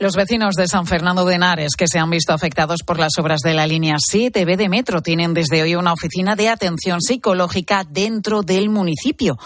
[0.00, 3.40] Los vecinos de San Fernando de Henares, que se han visto afectados por las obras
[3.40, 8.40] de la línea 7B de Metro, tienen desde hoy una oficina de atención psicológica dentro
[8.40, 9.38] del municipio.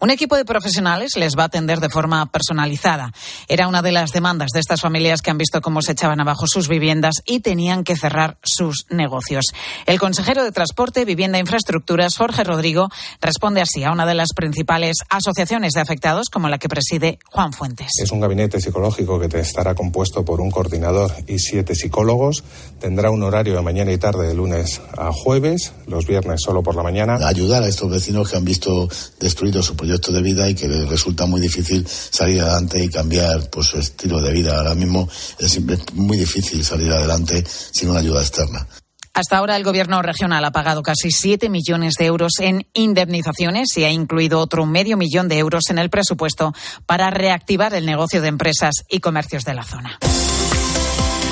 [0.00, 3.12] Un equipo de profesionales les va a atender de forma personalizada.
[3.46, 6.48] Era una de las demandas de estas familias que han visto cómo se echaban abajo
[6.48, 9.44] sus viviendas y tenían que cerrar sus negocios.
[9.86, 12.88] El consejero de Transporte, Vivienda e Infraestructuras, Jorge Rodrigo,
[13.20, 17.52] responde así a una de las principales asociaciones de afectados, como la que preside Juan
[17.52, 17.92] Fuentes.
[18.02, 22.42] Es un gabinete psicológico que te estará compuesto compuesto por un coordinador y siete psicólogos.
[22.80, 26.74] Tendrá un horario de mañana y tarde de lunes a jueves, los viernes solo por
[26.74, 27.18] la mañana.
[27.28, 28.88] Ayudar a estos vecinos que han visto
[29.18, 33.50] destruido su proyecto de vida y que les resulta muy difícil salir adelante y cambiar
[33.50, 34.56] pues, su estilo de vida.
[34.56, 35.06] Ahora mismo
[35.38, 35.60] es
[35.92, 38.66] muy difícil salir adelante sin una ayuda externa.
[39.12, 43.84] Hasta ahora el gobierno regional ha pagado casi 7 millones de euros en indemnizaciones y
[43.84, 46.52] ha incluido otro medio millón de euros en el presupuesto
[46.86, 49.98] para reactivar el negocio de empresas y comercios de la zona.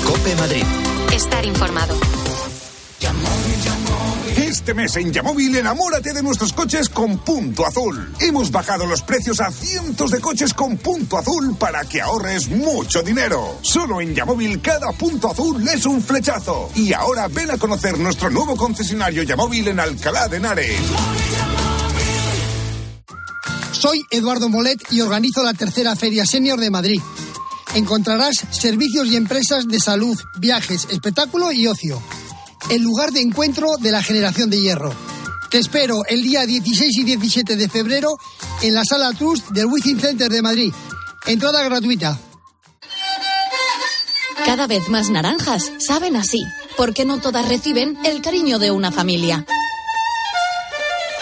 [0.05, 0.65] Cope Madrid.
[1.13, 2.18] Estar informado.
[4.49, 8.11] Este mes en Yamóvil enamórate de nuestros coches con punto azul.
[8.19, 13.03] Hemos bajado los precios a cientos de coches con punto azul para que ahorres mucho
[13.03, 13.59] dinero.
[13.61, 16.71] Solo en Yamóvil cada punto azul es un flechazo.
[16.73, 20.79] Y ahora ven a conocer nuestro nuevo concesionario Yamóvil en Alcalá de Henares.
[23.71, 27.01] Soy Eduardo Molet y organizo la tercera Feria Senior de Madrid.
[27.75, 32.01] Encontrarás servicios y empresas de salud, viajes, espectáculo y ocio
[32.69, 34.93] el lugar de encuentro de la generación de hierro.
[35.49, 38.17] Te espero el día 16 y 17 de febrero
[38.61, 40.73] en la Sala Trust del Wizzing Center de Madrid.
[41.25, 42.19] Entrada gratuita.
[44.45, 46.43] Cada vez más naranjas saben así,
[46.77, 49.45] porque no todas reciben el cariño de una familia.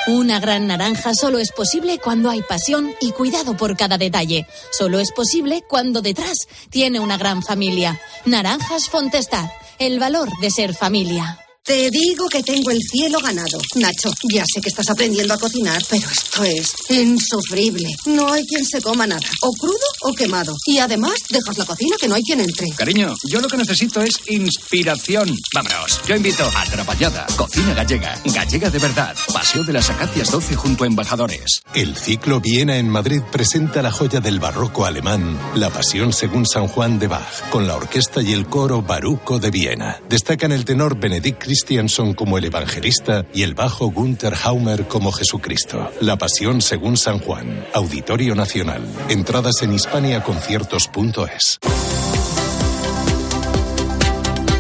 [0.08, 4.48] Una gran naranja solo es posible cuando hay pasión y cuidado por cada detalle.
[4.72, 8.00] Solo es posible cuando detrás tiene una gran familia.
[8.26, 9.50] Naranjas Fontestad
[9.80, 11.47] el valor de ser familia.
[11.68, 13.58] Te digo que tengo el cielo ganado.
[13.76, 17.90] Nacho, ya sé que estás aprendiendo a cocinar, pero esto es insufrible.
[18.06, 20.56] No hay quien se coma nada, o crudo o quemado.
[20.66, 22.70] Y además, dejas la cocina que no hay quien entre.
[22.70, 25.36] Cariño, yo lo que necesito es inspiración.
[25.54, 30.56] Vámonos, yo invito a Trapallada, cocina gallega, gallega de verdad, Paseo de las Acacias 12
[30.56, 31.64] junto a Embajadores.
[31.76, 36.70] El ciclo Viena en Madrid presenta la joya del barroco alemán, La Pasión según San
[36.70, 40.00] Juan de Bach, con la orquesta y el coro Baruco de Viena.
[40.08, 45.92] Destacan el tenor Benedict Christianson como el evangelista y el bajo Gunther Haumer como Jesucristo.
[46.02, 47.66] La Pasión según San Juan.
[47.74, 48.84] Auditorio Nacional.
[49.10, 51.60] Entradas en hispaniaconciertos.es.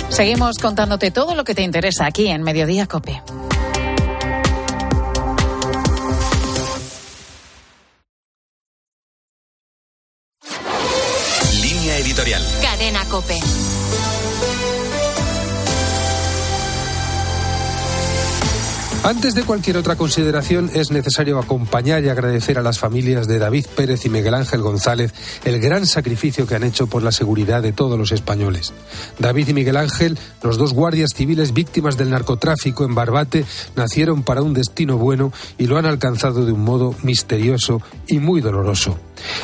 [0.09, 3.21] Seguimos contándote todo lo que te interesa aquí en Mediodía Cope.
[11.61, 12.41] Línea editorial.
[12.63, 13.37] Cadena Cope.
[19.07, 23.65] Antes de cualquier otra consideración, es necesario acompañar y agradecer a las familias de David
[23.73, 25.13] Pérez y Miguel Ángel González
[25.45, 28.73] el gran sacrificio que han hecho por la seguridad de todos los españoles.
[29.17, 33.45] David y Miguel Ángel, los dos guardias civiles víctimas del narcotráfico en Barbate,
[33.77, 38.41] nacieron para un destino bueno y lo han alcanzado de un modo misterioso y muy
[38.41, 38.99] doloroso.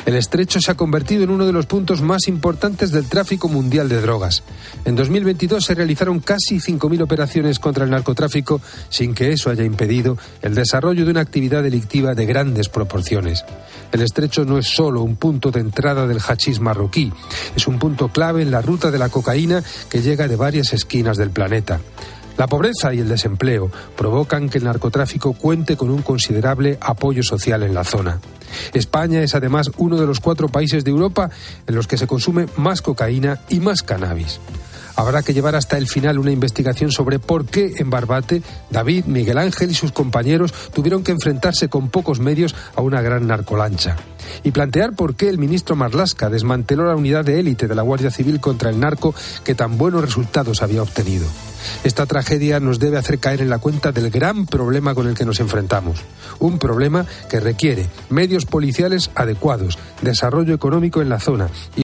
[0.05, 3.89] El estrecho se ha convertido en uno de los puntos más importantes del tráfico mundial
[3.89, 4.43] de drogas.
[4.85, 10.17] En 2022 se realizaron casi 5.000 operaciones contra el narcotráfico sin que eso haya impedido
[10.41, 13.45] el desarrollo de una actividad delictiva de grandes proporciones.
[13.91, 17.11] El estrecho no es solo un punto de entrada del hachís marroquí,
[17.55, 21.17] es un punto clave en la ruta de la cocaína que llega de varias esquinas
[21.17, 21.79] del planeta.
[22.37, 27.61] La pobreza y el desempleo provocan que el narcotráfico cuente con un considerable apoyo social
[27.63, 28.19] en la zona.
[28.73, 31.29] España es además uno de los cuatro países de Europa
[31.67, 34.39] en los que se consume más cocaína y más cannabis.
[34.95, 39.37] Habrá que llevar hasta el final una investigación sobre por qué en Barbate David, Miguel
[39.37, 43.95] Ángel y sus compañeros tuvieron que enfrentarse con pocos medios a una gran narcolancha.
[44.43, 48.11] Y plantear por qué el ministro Marlasca desmanteló la unidad de élite de la Guardia
[48.11, 49.13] Civil contra el narco
[49.43, 51.25] que tan buenos resultados había obtenido.
[51.83, 55.25] Esta tragedia nos debe hacer caer en la cuenta del gran problema con el que
[55.25, 56.01] nos enfrentamos.
[56.39, 61.49] Un problema que requiere medios policiales adecuados, desarrollo económico en la zona